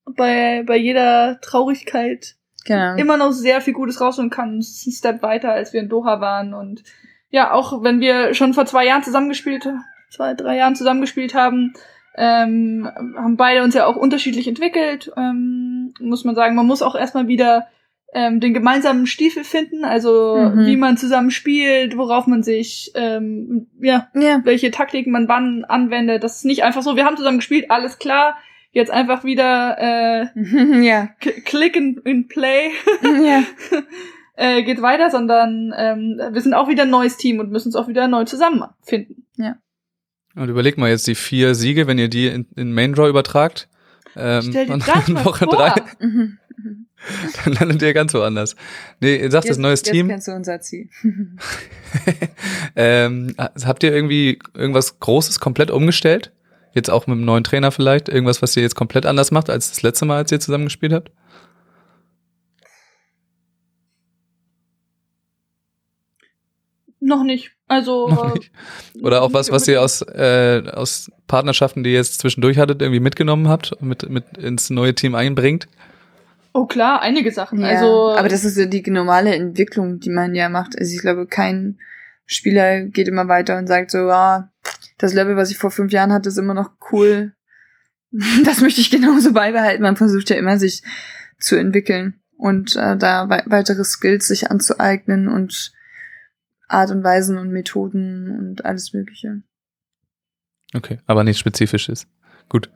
bei, 0.05 0.63
bei 0.67 0.77
jeder 0.77 1.41
Traurigkeit 1.41 2.35
Genau. 2.67 2.95
immer 2.97 3.17
noch 3.17 3.33
sehr 3.33 3.61
viel 3.63 3.73
Gutes 3.73 4.01
rausholen 4.03 4.29
kann. 4.31 4.59
Es 4.59 4.69
ist 4.71 4.87
ein 4.87 4.93
Step 4.93 5.23
weiter, 5.23 5.51
als 5.51 5.73
wir 5.73 5.81
in 5.81 5.89
Doha 5.89 6.21
waren. 6.21 6.53
Und 6.53 6.83
ja, 7.31 7.53
auch 7.53 7.83
wenn 7.83 8.01
wir 8.01 8.35
schon 8.35 8.53
vor 8.53 8.67
zwei 8.67 8.85
Jahren 8.87 9.03
zusammengespielt, 9.03 9.67
zwei, 10.11 10.35
drei 10.35 10.57
Jahren 10.57 10.77
zusammengespielt 10.77 11.35
haben, 11.35 11.73
ähm, 12.17 12.87
haben 13.17 13.37
beide 13.39 13.63
uns 13.63 13.75
ja 13.75 13.87
auch 13.87 13.97
unterschiedlich 13.97 14.47
entwickelt. 14.47 15.11
Ähm, 15.17 15.95
muss 16.01 16.25
man 16.25 16.35
sagen, 16.35 16.55
man 16.55 16.67
muss 16.67 16.83
auch 16.83 16.95
erstmal 16.95 17.29
wieder 17.29 17.67
ähm, 18.13 18.41
den 18.41 18.53
gemeinsamen 18.53 19.07
Stiefel 19.07 19.45
finden, 19.45 19.85
also 19.85 20.37
Mhm. 20.37 20.67
wie 20.67 20.77
man 20.77 20.97
zusammen 20.97 21.31
spielt, 21.31 21.97
worauf 21.97 22.27
man 22.27 22.43
sich, 22.43 22.91
ähm, 22.97 23.69
ja, 23.81 24.09
Ja. 24.15 24.41
welche 24.43 24.73
Taktiken 24.73 25.13
man 25.13 25.29
wann 25.29 25.65
anwendet. 25.65 26.25
Das 26.25 26.37
ist 26.39 26.45
nicht 26.45 26.65
einfach 26.65 26.83
so, 26.83 26.97
wir 26.97 27.05
haben 27.05 27.17
zusammen 27.17 27.39
gespielt, 27.39 27.71
alles 27.71 27.99
klar, 28.01 28.37
jetzt 28.73 28.91
einfach 28.91 29.25
wieder 29.25 29.77
äh, 29.79 30.27
ja. 30.87 31.09
click 31.45 31.77
and, 31.77 32.07
and 32.07 32.29
play 32.29 32.71
Ja. 33.03 33.43
äh, 34.37 34.63
geht 34.63 34.83
weiter, 34.83 35.11
sondern 35.11 35.73
ähm, 35.77 36.21
wir 36.33 36.41
sind 36.41 36.55
auch 36.55 36.69
wieder 36.69 36.85
ein 36.85 36.91
neues 36.91 37.17
Team 37.17 37.41
und 37.41 37.51
müssen 37.51 37.69
uns 37.69 37.77
auch 37.77 37.89
wieder 37.89 38.09
neu 38.09 38.25
zusammenfinden. 38.25 39.27
Und 40.37 40.49
überleg 40.49 40.79
mal 40.79 40.89
jetzt 40.89 41.07
die 41.09 41.17
vier 41.17 41.55
Siege, 41.57 41.89
wenn 41.89 41.99
ihr 41.99 42.09
die 42.09 42.29
in, 42.29 42.47
in 42.55 42.73
Main 42.73 42.95
Draw 42.95 43.09
übertragt. 43.09 43.69
Ähm, 44.17 44.43
Stell 44.49 44.67
dir 44.67 44.79
das 44.79 45.09
in 45.09 45.25
Woche 45.25 45.45
vor. 45.45 45.57
drei, 45.57 45.75
Mhm. 45.99 46.39
Dann 47.45 47.55
landet 47.55 47.83
ihr 47.83 47.95
ganz 47.95 48.13
woanders. 48.13 48.57
Nee, 49.01 49.17
ihr 49.17 49.31
sagt, 49.31 49.49
das 49.49 49.57
neues 49.59 49.81
jetzt 49.81 49.93
Team. 49.93 50.09
kennst 50.09 50.29
du 50.29 50.33
unser 50.33 50.61
Ziel. 50.61 50.91
ähm, 52.77 53.35
habt 53.39 53.83
ihr 53.83 53.95
irgendwie 53.95 54.39
irgendwas 54.55 55.01
Großes 55.01 55.41
komplett 55.41 55.71
umgestellt? 55.71 56.33
Jetzt 56.75 56.91
auch 56.91 57.07
mit 57.07 57.19
dem 57.19 57.25
neuen 57.25 57.45
Trainer 57.45 57.73
vielleicht? 57.73 58.09
Irgendwas, 58.09 58.43
was 58.43 58.57
ihr 58.57 58.63
jetzt 58.63 58.77
komplett 58.77 59.07
anders 59.07 59.31
macht 59.31 59.51
als 59.51 59.71
das 59.71 59.83
letzte 59.83 60.05
Mal, 60.05 60.19
als 60.19 60.33
ihr 60.33 60.41
zusammen 60.41 60.65
gespielt 60.65 60.93
habt? 60.93 61.11
Noch 67.01 67.25
nicht. 67.25 67.53
Also 67.67 68.09
Noch 68.11 68.35
nicht. 68.35 68.51
Oder 69.03 69.23
auch 69.23 69.33
was, 69.33 69.51
was 69.51 69.67
ihr 69.67 69.83
aus, 69.83 70.03
äh, 70.03 70.63
aus 70.73 71.11
Partnerschaften, 71.27 71.83
die 71.83 71.91
ihr 71.91 71.97
jetzt 71.97 72.21
zwischendurch 72.21 72.59
hattet, 72.59 72.83
irgendwie 72.83 73.01
mitgenommen 73.01 73.49
habt 73.49 73.73
und 73.73 73.89
mit, 73.89 74.09
mit 74.09 74.39
ins 74.39 74.71
neue 74.71 74.95
Team 74.95 75.15
einbringt? 75.15 75.67
Oh 76.53 76.67
klar, 76.67 77.01
einige 77.01 77.31
Sachen. 77.33 77.61
Ja, 77.61 77.69
Also 77.69 78.11
aber 78.17 78.29
das 78.29 78.45
ist 78.45 78.57
ja 78.57 78.67
die 78.67 78.83
normale 78.91 79.35
Entwicklung, 79.35 80.01
die 80.01 80.11
man 80.11 80.35
ja 80.35 80.49
macht. 80.49 80.79
Also 80.79 80.93
ich 80.95 81.01
glaube, 81.01 81.27
kein 81.27 81.79
Spieler 82.27 82.83
geht 82.83 83.09
immer 83.09 83.29
weiter 83.29 83.57
und 83.57 83.67
sagt 83.67 83.91
so, 83.93 83.99
ah, 84.11 84.51
das 85.01 85.15
Level, 85.15 85.35
was 85.35 85.51
ich 85.51 85.57
vor 85.57 85.71
fünf 85.71 85.93
Jahren 85.93 86.13
hatte, 86.13 86.29
ist 86.29 86.39
immer 86.39 86.55
noch 86.55 86.73
cool. 86.93 87.33
Das 88.45 88.61
möchte 88.61 88.81
ich 88.81 88.91
genauso 88.91 89.33
beibehalten. 89.33 89.85
Man 89.85 89.97
versucht 89.97 90.31
ja 90.31 90.37
immer, 90.37 90.59
sich 90.59 90.83
zu 91.39 91.55
entwickeln 91.55 92.21
und 92.37 92.75
äh, 92.75 92.97
da 92.97 93.29
wei 93.29 93.45
weitere 93.47 93.85
Skills 93.85 94.27
sich 94.27 94.51
anzueignen 94.51 95.29
und 95.29 95.73
Art 96.67 96.91
und 96.91 97.05
Weisen 97.05 97.39
und 97.39 97.51
Methoden 97.51 98.37
und 98.37 98.65
alles 98.65 98.93
Mögliche. 98.93 99.43
Okay, 100.75 100.99
aber 101.07 101.23
nichts 101.23 101.39
Spezifisches. 101.39 102.09
Gut. 102.49 102.69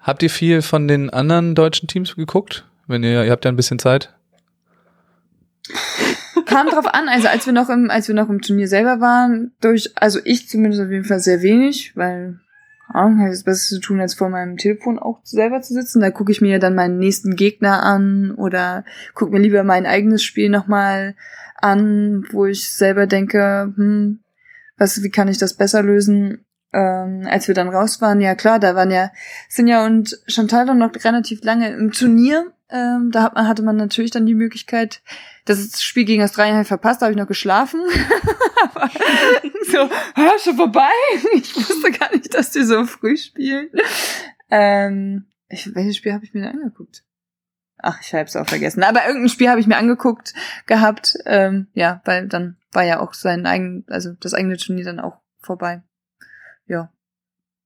Habt 0.00 0.22
ihr 0.22 0.30
viel 0.30 0.62
von 0.62 0.88
den 0.88 1.10
anderen 1.10 1.54
deutschen 1.54 1.86
Teams 1.86 2.16
geguckt? 2.16 2.66
Wenn 2.86 3.04
ihr, 3.04 3.24
ihr 3.24 3.30
habt 3.30 3.44
ja 3.44 3.50
ein 3.50 3.56
bisschen 3.56 3.78
Zeit. 3.78 4.14
Kam 6.50 6.66
drauf 6.66 6.92
an, 6.92 7.08
also 7.08 7.28
als 7.28 7.46
wir 7.46 7.52
noch 7.52 7.70
im, 7.70 7.90
als 7.90 8.08
wir 8.08 8.14
noch 8.14 8.28
im 8.28 8.40
Turnier 8.40 8.66
selber 8.66 9.00
waren, 9.00 9.52
durch, 9.60 9.92
also 9.94 10.18
ich 10.24 10.48
zumindest 10.48 10.82
auf 10.82 10.90
jeden 10.90 11.04
Fall 11.04 11.20
sehr 11.20 11.42
wenig, 11.42 11.96
weil 11.96 12.40
ja, 12.92 13.02
habe 13.02 13.32
ich 13.32 13.44
Beste 13.44 13.76
zu 13.76 13.80
tun, 13.80 14.00
als 14.00 14.14
vor 14.14 14.30
meinem 14.30 14.56
Telefon 14.56 14.98
auch 14.98 15.20
selber 15.22 15.60
zu 15.60 15.74
sitzen. 15.74 16.00
Da 16.00 16.10
gucke 16.10 16.32
ich 16.32 16.40
mir 16.40 16.58
dann 16.58 16.74
meinen 16.74 16.98
nächsten 16.98 17.36
Gegner 17.36 17.84
an 17.84 18.32
oder 18.32 18.84
gucke 19.14 19.30
mir 19.30 19.38
lieber 19.38 19.62
mein 19.62 19.86
eigenes 19.86 20.24
Spiel 20.24 20.48
nochmal 20.48 21.14
an, 21.56 22.24
wo 22.30 22.46
ich 22.46 22.68
selber 22.72 23.06
denke, 23.06 23.72
hm, 23.76 24.18
was, 24.76 25.02
wie 25.04 25.10
kann 25.10 25.28
ich 25.28 25.38
das 25.38 25.54
besser 25.54 25.82
lösen? 25.84 26.44
Ähm, 26.72 27.26
als 27.28 27.46
wir 27.46 27.54
dann 27.54 27.68
raus 27.68 28.00
waren, 28.00 28.20
ja 28.20 28.34
klar, 28.34 28.58
da 28.58 28.74
waren 28.74 28.90
ja 28.90 29.10
Sinja 29.48 29.86
und 29.86 30.20
Chantal 30.26 30.66
dann 30.66 30.78
noch 30.78 30.92
relativ 31.04 31.44
lange 31.44 31.68
im 31.68 31.92
Turnier. 31.92 32.52
Ähm, 32.70 33.10
da 33.10 33.22
hat 33.22 33.34
man, 33.34 33.48
hatte 33.48 33.62
man 33.62 33.76
natürlich 33.76 34.10
dann 34.10 34.26
die 34.26 34.34
Möglichkeit, 34.34 35.02
das 35.44 35.82
Spiel 35.82 36.04
gegen 36.04 36.22
das 36.22 36.32
Dreieinhalb 36.32 36.66
verpasst, 36.66 37.02
da 37.02 37.06
habe 37.06 37.12
ich 37.12 37.18
noch 37.18 37.26
geschlafen. 37.26 37.80
So, 39.70 39.88
ah, 40.14 40.38
schon 40.42 40.56
vorbei. 40.56 40.90
Ich 41.34 41.54
wusste 41.54 41.90
gar 41.92 42.12
nicht, 42.12 42.34
dass 42.34 42.50
die 42.50 42.64
so 42.64 42.84
früh 42.86 43.16
spielen. 43.16 43.68
Ähm, 44.50 45.26
ich, 45.48 45.74
welches 45.74 45.96
Spiel 45.96 46.12
habe 46.12 46.24
ich 46.24 46.34
mir 46.34 46.42
denn 46.42 46.60
angeguckt? 46.60 47.04
Ach, 47.78 48.00
ich 48.00 48.12
habe 48.12 48.24
es 48.24 48.36
auch 48.36 48.48
vergessen. 48.48 48.82
Aber 48.82 49.06
irgendein 49.06 49.28
Spiel 49.28 49.48
habe 49.48 49.60
ich 49.60 49.66
mir 49.66 49.76
angeguckt 49.76 50.34
gehabt. 50.66 51.16
Ähm, 51.24 51.68
ja, 51.72 52.02
weil 52.04 52.28
dann 52.28 52.56
war 52.72 52.84
ja 52.84 53.00
auch 53.00 53.14
sein 53.14 53.46
eigen, 53.46 53.84
also 53.88 54.12
das 54.20 54.34
eigene 54.34 54.56
Turnier 54.56 54.84
dann 54.84 55.00
auch 55.00 55.20
vorbei. 55.40 55.82
Ja. 56.66 56.92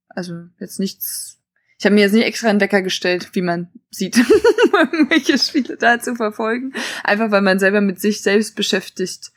Also 0.09 0.45
jetzt 0.59 0.79
nichts. 0.79 1.41
Ich 1.79 1.85
habe 1.85 1.95
mir 1.95 2.03
jetzt 2.03 2.13
nicht 2.13 2.25
extra 2.25 2.49
einen 2.49 2.61
Wecker 2.61 2.83
gestellt, 2.83 3.31
wie 3.33 3.43
man 3.43 3.71
sieht, 3.91 4.17
welche 5.09 5.39
Spiele 5.39 5.77
da 5.77 6.01
zu 6.01 6.15
verfolgen. 6.15 6.73
Einfach 7.03 7.31
weil 7.31 7.43
man 7.43 7.59
selber 7.59 7.81
mit 7.81 8.01
sich 8.01 8.23
selbst 8.23 8.55
beschäftigt 8.57 9.33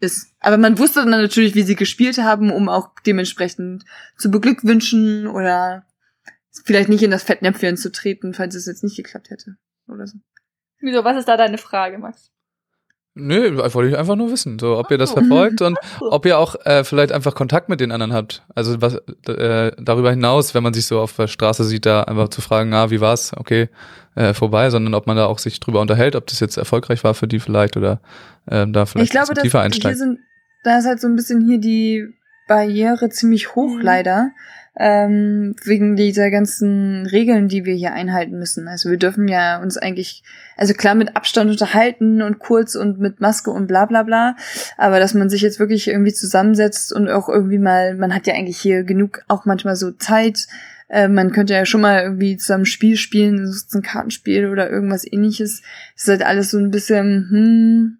ist. 0.00 0.28
Aber 0.40 0.56
man 0.56 0.78
wusste 0.78 1.00
dann 1.00 1.10
natürlich, 1.10 1.54
wie 1.54 1.62
sie 1.62 1.76
gespielt 1.76 2.18
haben, 2.18 2.50
um 2.50 2.68
auch 2.68 2.90
dementsprechend 3.06 3.84
zu 4.16 4.30
beglückwünschen 4.30 5.26
oder 5.26 5.84
vielleicht 6.64 6.88
nicht 6.88 7.02
in 7.02 7.10
das 7.10 7.22
Fettnäpfchen 7.22 7.76
zu 7.76 7.92
treten, 7.92 8.34
falls 8.34 8.54
es 8.54 8.66
jetzt 8.66 8.82
nicht 8.82 8.96
geklappt 8.96 9.30
hätte. 9.30 9.56
Oder 9.88 10.06
so. 10.06 10.18
Wieso, 10.80 11.04
was 11.04 11.18
ist 11.18 11.28
da 11.28 11.36
deine 11.36 11.58
Frage, 11.58 11.98
Max? 11.98 12.30
Nö, 13.14 13.58
wollte 13.74 13.90
ich 13.90 13.98
einfach 13.98 14.14
nur 14.14 14.30
wissen, 14.30 14.58
so, 14.60 14.78
ob 14.78 14.90
ihr 14.90 14.98
das 14.98 15.10
verfolgt 15.10 15.62
und 15.62 15.76
ob 16.00 16.24
ihr 16.26 16.38
auch 16.38 16.54
äh, 16.64 16.84
vielleicht 16.84 17.10
einfach 17.10 17.34
Kontakt 17.34 17.68
mit 17.68 17.80
den 17.80 17.90
anderen 17.90 18.12
habt. 18.12 18.44
Also 18.54 18.80
was 18.80 18.96
äh, 19.26 19.72
darüber 19.78 20.10
hinaus, 20.10 20.54
wenn 20.54 20.62
man 20.62 20.74
sich 20.74 20.86
so 20.86 21.00
auf 21.00 21.16
der 21.16 21.26
Straße 21.26 21.64
sieht, 21.64 21.86
da 21.86 22.04
einfach 22.04 22.28
zu 22.28 22.40
fragen, 22.40 22.72
ah, 22.72 22.90
wie 22.90 23.00
war's? 23.00 23.32
Okay, 23.36 23.68
äh, 24.14 24.32
vorbei, 24.32 24.70
sondern 24.70 24.94
ob 24.94 25.08
man 25.08 25.16
da 25.16 25.26
auch 25.26 25.38
sich 25.38 25.58
drüber 25.58 25.80
unterhält, 25.80 26.14
ob 26.14 26.28
das 26.28 26.38
jetzt 26.38 26.56
erfolgreich 26.56 27.02
war 27.02 27.14
für 27.14 27.26
die 27.26 27.40
vielleicht 27.40 27.76
oder 27.76 28.00
ähm, 28.48 28.72
da 28.72 28.86
vielleicht 28.86 29.06
ich 29.06 29.10
glaube, 29.10 29.34
tiefer 29.34 29.58
hier 29.58 29.64
einsteigt. 29.64 29.98
sind, 29.98 30.18
da 30.62 30.78
ist 30.78 30.86
halt 30.86 31.00
so 31.00 31.08
ein 31.08 31.16
bisschen 31.16 31.44
hier 31.44 31.58
die 31.58 32.06
Barriere 32.46 33.08
ziemlich 33.10 33.54
hoch 33.54 33.76
Mhm. 33.76 33.80
Ähm, 34.78 35.56
wegen 35.64 35.96
dieser 35.96 36.30
ganzen 36.30 37.06
Regeln, 37.06 37.48
die 37.48 37.64
wir 37.64 37.74
hier 37.74 37.92
einhalten 37.92 38.38
müssen. 38.38 38.68
Also 38.68 38.90
wir 38.90 38.98
dürfen 38.98 39.28
ja 39.28 39.60
uns 39.60 39.76
eigentlich, 39.76 40.22
also 40.56 40.74
klar 40.74 40.94
mit 40.94 41.16
Abstand 41.16 41.50
unterhalten 41.50 42.22
und 42.22 42.38
kurz 42.38 42.76
und 42.76 42.98
mit 42.98 43.20
Maske 43.20 43.50
und 43.50 43.66
bla 43.66 43.86
bla 43.86 44.02
bla, 44.04 44.36
aber 44.76 45.00
dass 45.00 45.14
man 45.14 45.28
sich 45.28 45.42
jetzt 45.42 45.58
wirklich 45.58 45.88
irgendwie 45.88 46.12
zusammensetzt 46.12 46.92
und 46.92 47.08
auch 47.08 47.28
irgendwie 47.28 47.58
mal, 47.58 47.94
man 47.96 48.14
hat 48.14 48.26
ja 48.26 48.34
eigentlich 48.34 48.58
hier 48.58 48.84
genug 48.84 49.22
auch 49.28 49.44
manchmal 49.44 49.76
so 49.76 49.90
Zeit, 49.90 50.46
äh, 50.88 51.08
man 51.08 51.32
könnte 51.32 51.54
ja 51.54 51.66
schon 51.66 51.80
mal 51.80 52.02
irgendwie 52.02 52.36
zusammen 52.36 52.66
Spiel 52.66 52.96
spielen, 52.96 53.50
so 53.50 53.78
ein 53.78 53.82
Kartenspiel 53.82 54.48
oder 54.48 54.70
irgendwas 54.70 55.10
ähnliches. 55.10 55.62
Das 55.94 56.02
ist 56.02 56.08
halt 56.08 56.22
alles 56.22 56.50
so 56.50 56.58
ein 56.58 56.70
bisschen, 56.70 57.28
hm, 57.30 57.98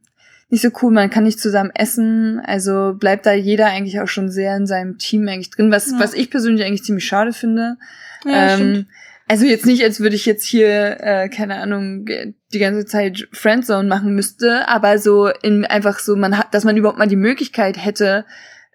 nicht 0.51 0.63
so 0.63 0.71
cool, 0.83 0.93
man 0.93 1.11
kann 1.11 1.25
nicht 1.25 1.41
zusammen 1.41 1.71
essen, 1.75 2.41
also 2.45 2.95
bleibt 2.99 3.25
da 3.27 3.33
jeder 3.33 3.67
eigentlich 3.67 4.01
auch 4.01 4.09
schon 4.09 4.29
sehr 4.31 4.57
in 4.57 4.67
seinem 4.67 4.99
Team 4.99 5.27
eigentlich 5.29 5.51
drin, 5.51 5.71
was, 5.71 5.93
Ja. 5.93 6.01
was 6.01 6.13
ich 6.15 6.31
persönlich 6.31 6.65
eigentlich 6.65 6.85
ziemlich 6.85 7.05
schade 7.07 7.33
finde. 7.33 7.77
Ja, 8.25 8.55
ähm, 8.55 8.87
also 9.29 9.47
jetzt 9.47 9.65
nicht, 9.65 9.85
als 9.85 10.01
würde 10.01 10.17
ich 10.17 10.27
jetzt 10.27 10.45
hier, 10.45 10.97
äh, 11.01 11.29
keine 11.29 11.57
Ahnung, 11.61 12.05
die 12.53 12.59
ganze 12.59 12.85
Zeit 12.85 13.29
Friendzone 13.33 13.89
machen 13.89 14.15
müsste, 14.15 14.67
aber 14.69 14.99
so 14.99 15.29
in 15.29 15.65
einfach 15.65 16.01
so, 16.01 16.17
man 16.17 16.37
hat, 16.37 16.53
dass 16.53 16.65
man 16.65 16.77
überhaupt 16.77 16.99
mal 16.99 17.07
die 17.07 17.15
Möglichkeit 17.17 17.77
hätte, 17.83 18.25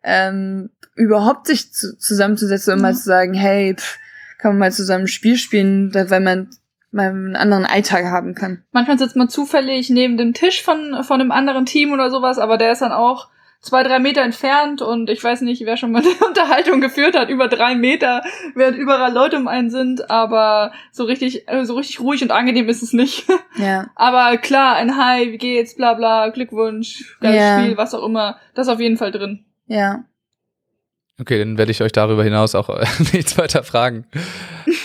ähm, 0.04 0.70
überhaupt 0.96 1.48
sich 1.48 1.74
zu, 1.74 1.98
zusammenzusetzen 1.98 2.72
und 2.72 2.80
Mhm. 2.80 2.84
mal 2.84 2.96
zu 2.96 3.04
sagen, 3.04 3.34
hey, 3.34 3.76
pff, 3.76 4.00
kann 4.38 4.52
man 4.52 4.60
mal 4.60 4.72
zusammen 4.72 5.06
ein 5.06 5.08
Spiel 5.08 5.36
spielen, 5.38 5.94
weil 5.94 6.22
man 6.22 6.50
mal 6.96 7.10
einen 7.10 7.36
anderen 7.36 7.66
Alltag 7.66 8.06
haben 8.06 8.34
kann. 8.34 8.64
Manchmal 8.72 8.98
sitzt 8.98 9.16
man 9.16 9.30
zufällig 9.30 9.90
neben 9.90 10.18
dem 10.18 10.34
Tisch 10.34 10.64
von, 10.64 11.04
von 11.04 11.22
einem 11.22 11.32
anderen 11.32 11.66
Team 11.66 11.92
oder 11.92 12.10
sowas, 12.10 12.40
aber 12.40 12.58
der 12.58 12.72
ist 12.72 12.82
dann 12.82 12.92
auch 12.92 13.28
zwei, 13.62 13.84
drei 13.84 14.00
Meter 14.00 14.22
entfernt 14.22 14.82
und 14.82 15.10
ich 15.10 15.24
weiß 15.24 15.42
nicht, 15.42 15.66
wer 15.66 15.76
schon 15.76 15.92
mal 15.92 16.02
eine 16.04 16.28
Unterhaltung 16.28 16.82
geführt 16.82 17.18
hat, 17.18 17.30
über 17.30 17.48
drei 17.48 17.76
Meter, 17.76 18.24
während 18.54 18.78
überall 18.78 19.12
Leute 19.12 19.38
um 19.38 19.48
einen 19.48 19.70
sind, 19.70 20.10
aber 20.10 20.72
so 20.92 21.04
richtig, 21.04 21.48
äh, 21.48 21.66
so 21.66 21.76
richtig 21.76 22.00
ruhig 22.00 22.22
und 22.24 22.32
angenehm 22.32 22.70
ist 22.70 22.82
es 22.84 22.94
nicht. 22.94 23.26
Ja. 23.58 23.86
aber 23.96 24.36
klar, 24.36 24.76
ein 24.76 24.98
Hi, 24.98 25.32
wie 25.32 25.38
geht's, 25.38 25.76
bla 25.76 25.94
bla, 25.94 26.28
Glückwunsch, 26.28 27.18
geiles 27.22 27.40
Ja. 27.42 27.60
Spiel, 27.62 27.78
was 27.78 27.94
auch 27.94 28.06
immer, 28.06 28.38
das 28.54 28.68
ist 28.68 28.74
auf 28.74 28.82
jeden 28.82 28.98
Fall 28.98 29.12
drin. 29.12 29.46
Ja. 29.68 30.04
Okay, 31.20 31.40
dann 31.40 31.58
werde 31.58 31.72
ich 31.72 31.82
euch 31.82 31.94
darüber 31.94 32.24
hinaus 32.24 32.56
auch 32.56 32.70
äh, 32.70 32.86
nichts 33.14 33.38
weiter 33.38 33.64
fragen. 33.64 34.06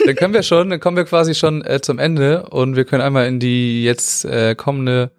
Dann 0.07 0.15
können 0.15 0.33
wir 0.33 0.43
schon, 0.43 0.71
dann 0.71 0.79
kommen 0.79 0.97
wir 0.97 1.05
quasi 1.05 1.35
schon 1.35 1.65
äh, 1.65 1.81
zum 1.81 1.99
Ende 1.99 2.45
und 2.51 2.77
wir 2.77 2.85
können 2.85 3.03
einmal 3.03 3.27
in 3.27 3.41
die 3.41 3.83
jetzt 3.83 4.25
äh, 4.25 4.55
kommende 4.55 5.11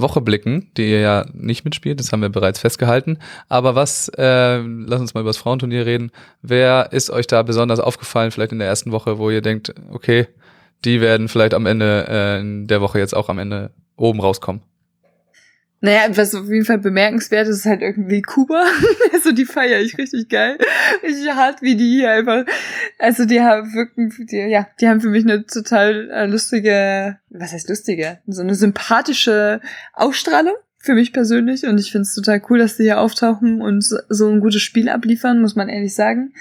Woche 0.00 0.20
blicken, 0.20 0.70
die 0.76 0.90
ihr 0.90 1.00
ja 1.00 1.26
nicht 1.32 1.64
mitspielt, 1.64 2.00
das 2.00 2.12
haben 2.12 2.22
wir 2.22 2.28
bereits 2.28 2.60
festgehalten. 2.60 3.18
Aber 3.48 3.74
was, 3.74 4.08
äh, 4.16 4.58
lass 4.58 5.00
uns 5.00 5.14
mal 5.14 5.20
über 5.20 5.30
das 5.30 5.36
Frauenturnier 5.36 5.86
reden. 5.86 6.10
Wer 6.40 6.92
ist 6.92 7.10
euch 7.10 7.26
da 7.26 7.42
besonders 7.42 7.80
aufgefallen, 7.80 8.30
vielleicht 8.30 8.52
in 8.52 8.58
der 8.58 8.68
ersten 8.68 8.92
Woche, 8.92 9.18
wo 9.18 9.28
ihr 9.30 9.42
denkt, 9.42 9.74
okay, 9.90 10.28
die 10.84 11.00
werden 11.00 11.28
vielleicht 11.28 11.52
am 11.52 11.66
Ende 11.66 12.06
äh, 12.08 12.40
in 12.40 12.66
der 12.66 12.80
Woche 12.80 12.98
jetzt 12.98 13.14
auch 13.14 13.28
am 13.28 13.38
Ende 13.38 13.70
oben 13.96 14.20
rauskommen? 14.20 14.62
Naja, 15.82 16.14
was 16.14 16.34
auf 16.34 16.48
jeden 16.48 16.66
Fall 16.66 16.78
bemerkenswert 16.78 17.48
ist, 17.48 17.58
ist 17.58 17.66
halt 17.66 17.80
irgendwie 17.80 18.20
Kuba. 18.20 18.64
also 19.14 19.32
die 19.32 19.46
feiere 19.46 19.80
ich 19.80 19.96
richtig 19.96 20.28
geil. 20.28 20.58
Richtig 21.02 21.30
hart, 21.30 21.62
wie 21.62 21.74
die 21.74 21.90
hier 21.90 22.10
einfach. 22.10 22.44
Also 22.98 23.24
die 23.24 23.40
haben 23.40 23.72
wirklich, 23.72 24.26
die, 24.26 24.36
ja, 24.36 24.66
die 24.78 24.88
haben 24.88 25.00
für 25.00 25.08
mich 25.08 25.24
eine 25.24 25.46
total 25.46 26.10
äh, 26.10 26.26
lustige, 26.26 27.18
was 27.30 27.52
heißt 27.52 27.70
lustige? 27.70 28.18
So 28.26 28.42
eine 28.42 28.54
sympathische 28.54 29.62
Ausstrahlung 29.94 30.54
für 30.76 30.92
mich 30.92 31.14
persönlich. 31.14 31.64
Und 31.64 31.78
ich 31.78 31.92
finde 31.92 32.02
es 32.02 32.14
total 32.14 32.42
cool, 32.50 32.58
dass 32.58 32.76
die 32.76 32.84
hier 32.84 33.00
auftauchen 33.00 33.62
und 33.62 33.82
so 33.82 34.28
ein 34.28 34.40
gutes 34.40 34.60
Spiel 34.60 34.90
abliefern, 34.90 35.40
muss 35.40 35.56
man 35.56 35.70
ehrlich 35.70 35.94
sagen. 35.94 36.34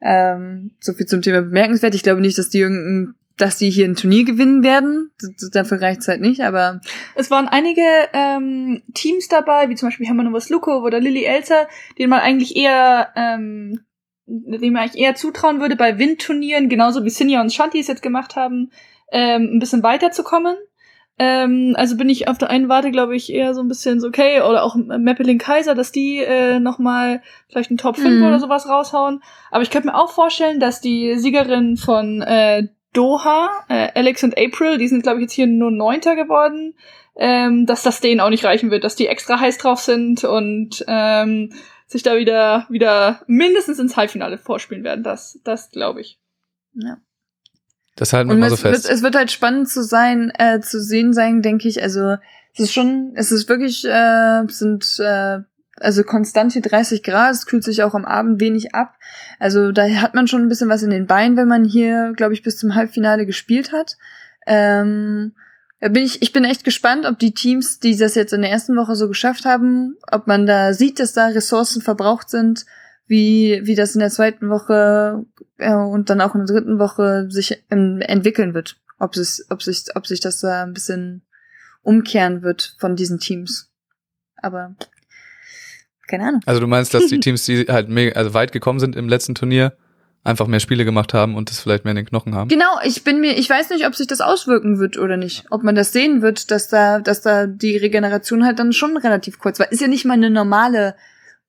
Ähm, 0.00 0.72
so 0.80 0.94
viel 0.94 1.06
zum 1.06 1.20
Thema 1.20 1.42
bemerkenswert. 1.42 1.94
Ich 1.94 2.02
glaube 2.02 2.22
nicht, 2.22 2.38
dass 2.38 2.48
die 2.48 2.60
irgendein 2.60 3.14
dass 3.36 3.58
die 3.58 3.70
hier 3.70 3.86
ein 3.86 3.96
Turnier 3.96 4.24
gewinnen 4.24 4.62
werden. 4.62 5.10
Dafür 5.52 5.80
reicht 5.80 6.00
es 6.00 6.08
halt 6.08 6.20
nicht, 6.20 6.40
aber. 6.40 6.80
Es 7.14 7.30
waren 7.30 7.48
einige 7.48 7.82
ähm, 8.12 8.82
Teams 8.94 9.28
dabei, 9.28 9.68
wie 9.68 9.74
zum 9.74 9.88
Beispiel 9.88 10.06
Hermanovas 10.06 10.48
Luko 10.48 10.82
oder 10.82 11.00
Lilly 11.00 11.24
Elzer, 11.24 11.68
denen 11.98 12.10
man 12.10 12.20
eigentlich 12.20 12.56
eher, 12.56 13.10
ähm, 13.14 13.80
denen 14.26 14.72
man 14.72 14.82
eigentlich 14.82 15.02
eher 15.02 15.14
zutrauen 15.14 15.60
würde, 15.60 15.76
bei 15.76 15.98
Windturnieren, 15.98 16.68
genauso 16.68 17.04
wie 17.04 17.10
Sinja 17.10 17.40
und 17.40 17.52
Shanti 17.52 17.78
es 17.78 17.88
jetzt 17.88 18.02
gemacht 18.02 18.36
haben, 18.36 18.70
ähm, 19.12 19.50
ein 19.52 19.58
bisschen 19.58 19.82
weiterzukommen. 19.82 20.56
Ähm, 21.18 21.74
also 21.78 21.96
bin 21.96 22.10
ich 22.10 22.28
auf 22.28 22.36
der 22.36 22.50
einen 22.50 22.68
Warte, 22.68 22.90
glaube 22.90 23.16
ich, 23.16 23.32
eher 23.32 23.54
so 23.54 23.62
ein 23.62 23.68
bisschen 23.68 24.00
so, 24.00 24.08
okay, 24.08 24.42
oder 24.42 24.62
auch 24.62 24.76
Mappelin 24.76 25.38
Kaiser, 25.38 25.74
dass 25.74 25.90
die 25.90 26.18
äh, 26.18 26.58
nochmal 26.58 27.22
vielleicht 27.48 27.70
einen 27.70 27.78
Top 27.78 27.96
5 27.96 28.16
mhm. 28.16 28.26
oder 28.26 28.38
sowas 28.38 28.68
raushauen. 28.68 29.22
Aber 29.50 29.62
ich 29.62 29.70
könnte 29.70 29.88
mir 29.88 29.94
auch 29.94 30.10
vorstellen, 30.10 30.60
dass 30.60 30.82
die 30.82 31.16
Siegerin 31.16 31.78
von 31.78 32.20
äh, 32.20 32.68
Doha, 32.96 33.50
äh, 33.68 33.90
Alex 33.94 34.24
und 34.24 34.38
April, 34.38 34.78
die 34.78 34.88
sind, 34.88 35.02
glaube 35.02 35.18
ich, 35.18 35.22
jetzt 35.22 35.32
hier 35.32 35.46
nur 35.46 35.70
Neunter 35.70 36.16
geworden, 36.16 36.74
ähm, 37.16 37.66
dass 37.66 37.82
das 37.82 38.00
denen 38.00 38.20
auch 38.20 38.30
nicht 38.30 38.44
reichen 38.44 38.70
wird, 38.70 38.84
dass 38.84 38.96
die 38.96 39.06
extra 39.06 39.38
heiß 39.38 39.58
drauf 39.58 39.80
sind 39.80 40.24
und 40.24 40.84
ähm, 40.88 41.52
sich 41.86 42.02
da 42.02 42.16
wieder, 42.16 42.66
wieder 42.70 43.22
mindestens 43.26 43.78
ins 43.78 43.96
Halbfinale 43.96 44.38
vorspielen 44.38 44.82
werden. 44.82 45.04
Das, 45.04 45.40
das 45.44 45.70
glaube 45.70 46.00
ich. 46.00 46.18
Ja. 46.74 46.96
Das 47.96 48.12
halten 48.12 48.28
wir 48.28 48.36
mal 48.36 48.50
so 48.50 48.56
fest. 48.56 48.84
Wird, 48.84 48.94
es 48.94 49.02
wird 49.02 49.14
halt 49.14 49.30
spannend 49.30 49.68
zu 49.68 49.82
sein, 49.82 50.30
äh, 50.38 50.60
zu 50.60 50.82
sehen 50.82 51.12
sein, 51.12 51.42
denke 51.42 51.68
ich. 51.68 51.82
Also 51.82 52.16
es 52.54 52.60
ist 52.60 52.72
schon, 52.72 53.12
es 53.14 53.32
ist 53.32 53.48
wirklich, 53.48 53.84
äh, 53.84 54.42
sind 54.48 54.84
äh, 55.00 55.40
also 55.80 56.02
konstant 56.02 56.52
hier 56.52 56.62
30 56.62 57.02
Grad, 57.02 57.32
es 57.32 57.46
kühlt 57.46 57.64
sich 57.64 57.82
auch 57.82 57.94
am 57.94 58.04
Abend 58.04 58.40
wenig 58.40 58.74
ab. 58.74 58.94
Also 59.38 59.72
da 59.72 59.88
hat 59.88 60.14
man 60.14 60.26
schon 60.26 60.42
ein 60.42 60.48
bisschen 60.48 60.68
was 60.68 60.82
in 60.82 60.90
den 60.90 61.06
Beinen, 61.06 61.36
wenn 61.36 61.48
man 61.48 61.64
hier, 61.64 62.12
glaube 62.16 62.34
ich, 62.34 62.42
bis 62.42 62.56
zum 62.56 62.74
Halbfinale 62.74 63.26
gespielt 63.26 63.72
hat. 63.72 63.96
Ähm, 64.46 65.34
da 65.80 65.88
bin 65.88 66.04
ich, 66.04 66.22
ich 66.22 66.32
bin 66.32 66.44
echt 66.44 66.64
gespannt, 66.64 67.04
ob 67.04 67.18
die 67.18 67.34
Teams, 67.34 67.78
die 67.78 67.96
das 67.96 68.14
jetzt 68.14 68.32
in 68.32 68.40
der 68.40 68.50
ersten 68.50 68.76
Woche 68.76 68.96
so 68.96 69.08
geschafft 69.08 69.44
haben, 69.44 69.96
ob 70.10 70.26
man 70.26 70.46
da 70.46 70.72
sieht, 70.72 70.98
dass 70.98 71.12
da 71.12 71.26
Ressourcen 71.26 71.82
verbraucht 71.82 72.30
sind, 72.30 72.64
wie, 73.06 73.60
wie 73.64 73.74
das 73.74 73.94
in 73.94 74.00
der 74.00 74.10
zweiten 74.10 74.48
Woche 74.48 75.24
äh, 75.58 75.74
und 75.74 76.08
dann 76.08 76.20
auch 76.20 76.34
in 76.34 76.46
der 76.46 76.54
dritten 76.54 76.78
Woche 76.78 77.26
sich 77.30 77.62
ähm, 77.70 78.00
entwickeln 78.00 78.54
wird. 78.54 78.80
Ob, 78.98 79.14
es, 79.16 79.46
ob, 79.50 79.62
sich, 79.62 79.84
ob 79.94 80.06
sich 80.06 80.20
das 80.20 80.40
da 80.40 80.62
ein 80.62 80.72
bisschen 80.72 81.22
umkehren 81.82 82.42
wird 82.42 82.74
von 82.78 82.96
diesen 82.96 83.18
Teams. 83.18 83.70
Aber 84.36 84.74
keine 86.08 86.28
Ahnung. 86.28 86.40
Also 86.46 86.60
du 86.60 86.66
meinst, 86.66 86.94
dass 86.94 87.06
die 87.06 87.20
Teams, 87.20 87.44
die 87.44 87.66
halt 87.68 87.88
mega, 87.88 88.18
also 88.18 88.34
weit 88.34 88.52
gekommen 88.52 88.80
sind 88.80 88.96
im 88.96 89.08
letzten 89.08 89.34
Turnier, 89.34 89.72
einfach 90.26 90.48
mehr 90.48 90.60
Spiele 90.60 90.84
gemacht 90.84 91.14
haben 91.14 91.36
und 91.36 91.50
das 91.50 91.60
vielleicht 91.60 91.84
mehr 91.84 91.92
in 91.92 91.96
den 91.96 92.06
Knochen 92.06 92.34
haben? 92.34 92.48
Genau, 92.48 92.80
ich 92.84 93.04
bin 93.04 93.20
mir, 93.20 93.38
ich 93.38 93.48
weiß 93.48 93.70
nicht, 93.70 93.86
ob 93.86 93.94
sich 93.94 94.06
das 94.06 94.20
auswirken 94.20 94.78
wird 94.78 94.98
oder 94.98 95.16
nicht. 95.16 95.44
Ob 95.50 95.62
man 95.62 95.74
das 95.74 95.92
sehen 95.92 96.20
wird, 96.20 96.50
dass 96.50 96.68
da, 96.68 96.98
dass 96.98 97.22
da 97.22 97.46
die 97.46 97.76
Regeneration 97.76 98.44
halt 98.44 98.58
dann 98.58 98.72
schon 98.72 98.96
relativ 98.96 99.38
kurz 99.38 99.58
war. 99.58 99.70
Ist 99.70 99.80
ja 99.80 99.88
nicht 99.88 100.04
mal 100.04 100.14
eine 100.14 100.30
normale 100.30 100.96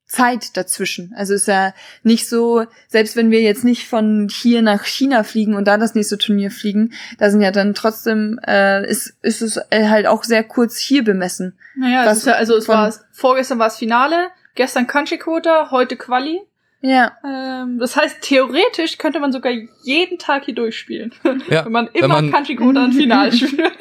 Zeit 0.06 0.56
dazwischen. 0.56 1.14
Also 1.18 1.34
ist 1.34 1.48
ja 1.48 1.74
nicht 2.04 2.30
so, 2.30 2.66
selbst 2.88 3.18
wenn 3.18 3.30
wir 3.30 3.42
jetzt 3.42 3.66
nicht 3.66 3.88
von 3.88 4.30
hier 4.32 4.62
nach 4.62 4.86
China 4.86 5.24
fliegen 5.24 5.54
und 5.54 5.68
da 5.68 5.78
das 5.78 5.96
nächste 5.96 6.18
Turnier 6.18 6.50
fliegen, 6.50 6.94
da 7.18 7.30
sind 7.30 7.42
ja 7.42 7.52
dann 7.52 7.74
trotzdem, 7.74 8.40
äh, 8.48 8.90
ist, 8.90 9.16
ist 9.22 9.42
es 9.42 9.60
halt 9.70 10.08
auch 10.08 10.24
sehr 10.24 10.44
kurz 10.44 10.78
hier 10.78 11.04
bemessen. 11.04 11.58
Naja, 11.76 12.10
es 12.10 12.24
ja, 12.24 12.34
also 12.34 12.56
es 12.56 12.70
war, 12.70 12.94
vorgestern 13.12 13.60
war 13.60 13.68
es 13.68 13.76
Finale, 13.76 14.30
gestern 14.58 14.88
Country 14.88 15.18
Quota, 15.18 15.72
heute 15.72 15.96
Quali. 15.96 16.42
Ja. 16.82 17.14
Ähm, 17.24 17.80
das 17.80 17.96
heißt, 17.96 18.22
theoretisch 18.22 18.98
könnte 18.98 19.20
man 19.20 19.32
sogar 19.32 19.54
jeden 19.84 20.20
Tag 20.20 20.44
hier 20.46 20.56
durchspielen. 20.56 21.14
Ja, 21.50 21.66
wenn 21.66 21.72
man 21.72 21.88
immer 21.88 22.04
wenn 22.04 22.26
man 22.26 22.32
Country 22.32 22.56
Quota 22.56 22.84
und 22.84 22.94
Final 22.94 23.32
spielt. 23.34 23.72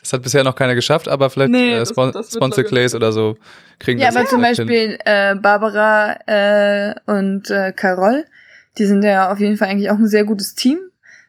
Das 0.00 0.12
hat 0.12 0.22
bisher 0.22 0.42
noch 0.42 0.54
keiner 0.54 0.74
geschafft, 0.74 1.06
aber 1.06 1.28
vielleicht 1.28 1.50
nee, 1.50 1.74
äh, 1.74 1.84
Spon 1.84 2.12
das, 2.12 2.28
das 2.28 2.34
Sponsor 2.36 2.64
Clays 2.64 2.94
oder 2.94 3.12
so 3.12 3.36
kriegen 3.78 4.00
ja, 4.00 4.06
das 4.06 4.14
Ja, 4.14 4.20
aber 4.20 4.28
zum 4.30 4.40
Beispiel 4.40 4.98
äh, 5.04 5.34
Barbara 5.34 6.18
äh, 6.26 6.94
und 7.06 7.50
äh, 7.50 7.72
Carol, 7.72 8.24
die 8.78 8.86
sind 8.86 9.02
ja 9.02 9.30
auf 9.30 9.38
jeden 9.38 9.58
Fall 9.58 9.68
eigentlich 9.68 9.90
auch 9.90 9.98
ein 9.98 10.08
sehr 10.08 10.24
gutes 10.24 10.54
Team. 10.54 10.78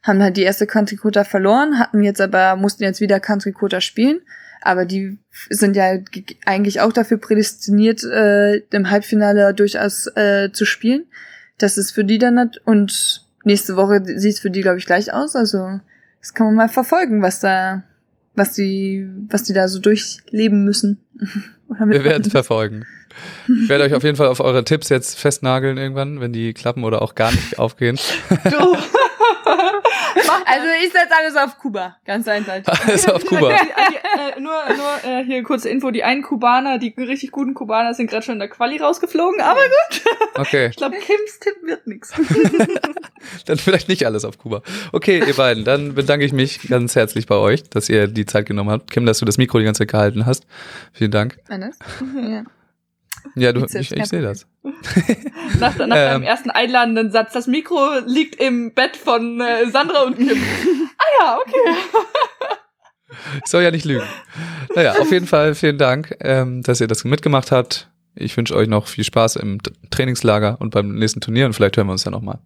Haben 0.04 0.24
halt 0.24 0.38
die 0.38 0.44
erste 0.44 0.66
Country 0.66 0.96
Quota 0.96 1.26
verloren, 1.26 1.78
hatten 1.78 2.04
jetzt 2.04 2.22
aber, 2.22 2.56
mussten 2.56 2.84
jetzt 2.84 3.02
wieder 3.02 3.20
Country 3.20 3.52
Quota 3.52 3.82
spielen 3.82 4.22
aber 4.62 4.86
die 4.86 5.18
sind 5.50 5.76
ja 5.76 6.00
eigentlich 6.46 6.82
auch 6.82 6.94
dafür 6.94 7.18
prädestiniert, 7.18 8.04
äh, 8.04 8.58
im 8.58 8.90
Halbfinale 8.90 9.54
durchaus 9.54 10.08
äh, 10.16 10.52
zu 10.52 10.66
spielen. 10.66 11.06
Das 11.58 11.78
ist 11.78 11.92
für 11.92 12.04
die 12.04 12.18
dann 12.18 12.36
nicht, 12.36 12.62
und 12.66 13.26
nächste 13.44 13.76
Woche 13.76 14.02
sieht 14.06 14.34
es 14.34 14.40
für 14.40 14.52
die, 14.52 14.62
glaube 14.62 14.78
ich, 14.78 14.86
gleich 14.86 15.14
aus. 15.14 15.36
Also 15.36 15.80
das 16.20 16.34
kann 16.34 16.48
man 16.48 16.56
mal 16.56 16.70
verfolgen, 16.70 17.22
was 17.22 17.40
da, 17.40 17.84
was 18.36 18.54
die, 18.54 19.08
was 19.30 19.44
die 19.44 19.54
da 19.54 19.68
so 19.68 19.80
durchleben 19.80 20.64
müssen. 20.64 21.00
Wir 21.68 22.04
werden 22.04 22.24
es 22.26 22.32
verfolgen. 22.32 22.86
Ich 23.48 23.70
werde 23.70 23.84
euch 23.84 23.94
auf 23.94 24.04
jeden 24.04 24.16
Fall 24.16 24.28
auf 24.28 24.40
eure 24.40 24.64
Tipps 24.64 24.90
jetzt 24.90 25.20
festnageln 25.20 25.78
irgendwann, 25.78 26.20
wenn 26.20 26.34
die 26.34 26.54
klappen 26.54 26.84
oder 26.84 27.02
auch 27.02 27.16
gar 27.16 27.32
nicht 27.32 27.60
aufgehen. 27.60 28.00
Du. 28.30 28.76
Also 30.50 30.68
ich 30.84 30.92
setze 30.92 31.16
alles 31.18 31.36
auf 31.36 31.58
Kuba, 31.60 31.98
ganz 32.06 32.28
einfach. 32.28 32.64
Alles 32.88 33.08
auf 33.08 33.24
Kuba. 33.26 33.50
Die, 33.60 33.68
die, 33.68 34.38
äh, 34.38 34.40
nur 34.40 34.54
nur 34.76 35.12
äh, 35.12 35.24
hier 35.24 35.44
kurze 35.44 35.70
Info, 35.70 35.92
die 35.92 36.04
einen 36.04 36.24
Kubaner, 36.24 36.80
die 36.80 36.94
richtig 36.98 37.32
guten 37.32 37.54
Kubaner 37.54 37.94
sind 37.94 38.10
gerade 38.10 38.26
schon 38.26 38.34
in 38.34 38.40
der 38.40 38.50
Quali 38.50 38.78
rausgeflogen, 38.78 39.42
aber 39.42 39.62
gut. 39.62 40.02
Okay. 40.36 40.68
Ich 40.68 40.78
glaube, 40.78 40.96
Kims 40.98 41.40
Tipp 41.40 41.56
wird 41.64 41.86
nix. 41.86 42.14
dann 43.46 43.58
vielleicht 43.58 43.90
nicht 43.90 44.06
alles 44.06 44.24
auf 44.24 44.38
Kuba. 44.38 44.62
Okay, 44.94 45.22
ihr 45.26 45.36
beiden, 45.36 45.66
dann 45.66 45.96
bedanke 45.96 46.24
ich 46.24 46.32
mich 46.32 46.62
ganz 46.70 46.96
herzlich 46.96 47.28
bei 47.28 47.36
euch, 47.36 47.70
dass 47.70 47.90
ihr 47.90 48.08
die 48.08 48.26
Zeit 48.26 48.46
genommen 48.46 48.70
habt. 48.70 48.90
Kim, 48.90 49.06
dass 49.06 49.20
du 49.20 49.26
das 49.26 49.38
Mikro 49.38 49.60
die 49.60 49.66
ganze 49.66 49.80
Zeit 49.80 49.92
gehalten 49.92 50.26
hast. 50.26 50.46
Vielen 50.94 51.12
Dank. 51.12 51.40
Alles? 51.50 51.78
Ja. 52.16 52.44
Ja, 53.36 53.54
du, 53.54 53.66
ich, 53.66 53.92
ich 53.92 54.06
sehe 54.06 54.22
das. 54.22 54.48
nach, 55.60 55.78
nach 55.78 55.82
ähm, 55.82 55.90
deinem 55.90 56.24
ersten 56.24 56.50
einladenden 56.50 57.12
Satz. 57.12 57.34
Das 57.34 57.48
Mikro 57.48 58.00
liegt 58.06 58.36
im 58.36 58.74
Bett 58.74 58.98
von 58.98 59.42
äh, 59.42 59.70
Sandra 59.70 60.04
und 60.04 60.18
Kim. 60.18 60.30
ah 60.98 61.04
ja, 61.20 61.38
okay. 61.38 61.76
Ich 63.44 63.50
soll 63.50 63.64
ja 63.64 63.72
nicht 63.72 63.86
lügen. 63.86 64.06
Naja, 64.76 64.94
auf 65.00 65.12
jeden 65.12 65.28
Fall 65.28 65.56
vielen 65.56 65.78
Dank, 65.78 66.16
ähm, 66.22 66.62
dass 66.62 66.80
ihr 66.80 66.88
das 66.88 67.04
mitgemacht 67.04 67.52
habt. 67.52 67.90
Ich 68.16 68.36
wünsche 68.38 68.56
euch 68.56 68.68
noch 68.68 68.88
viel 68.88 69.04
Spaß 69.04 69.38
im 69.38 69.60
Trainingslager 69.90 70.58
und 70.60 70.72
beim 70.72 70.96
nächsten 70.96 71.22
Turnier 71.22 71.46
und 71.46 71.54
vielleicht 71.54 71.78
hören 71.78 71.88
wir 71.88 71.94
uns 71.94 72.04
ja 72.04 72.12
nochmal. 72.12 72.40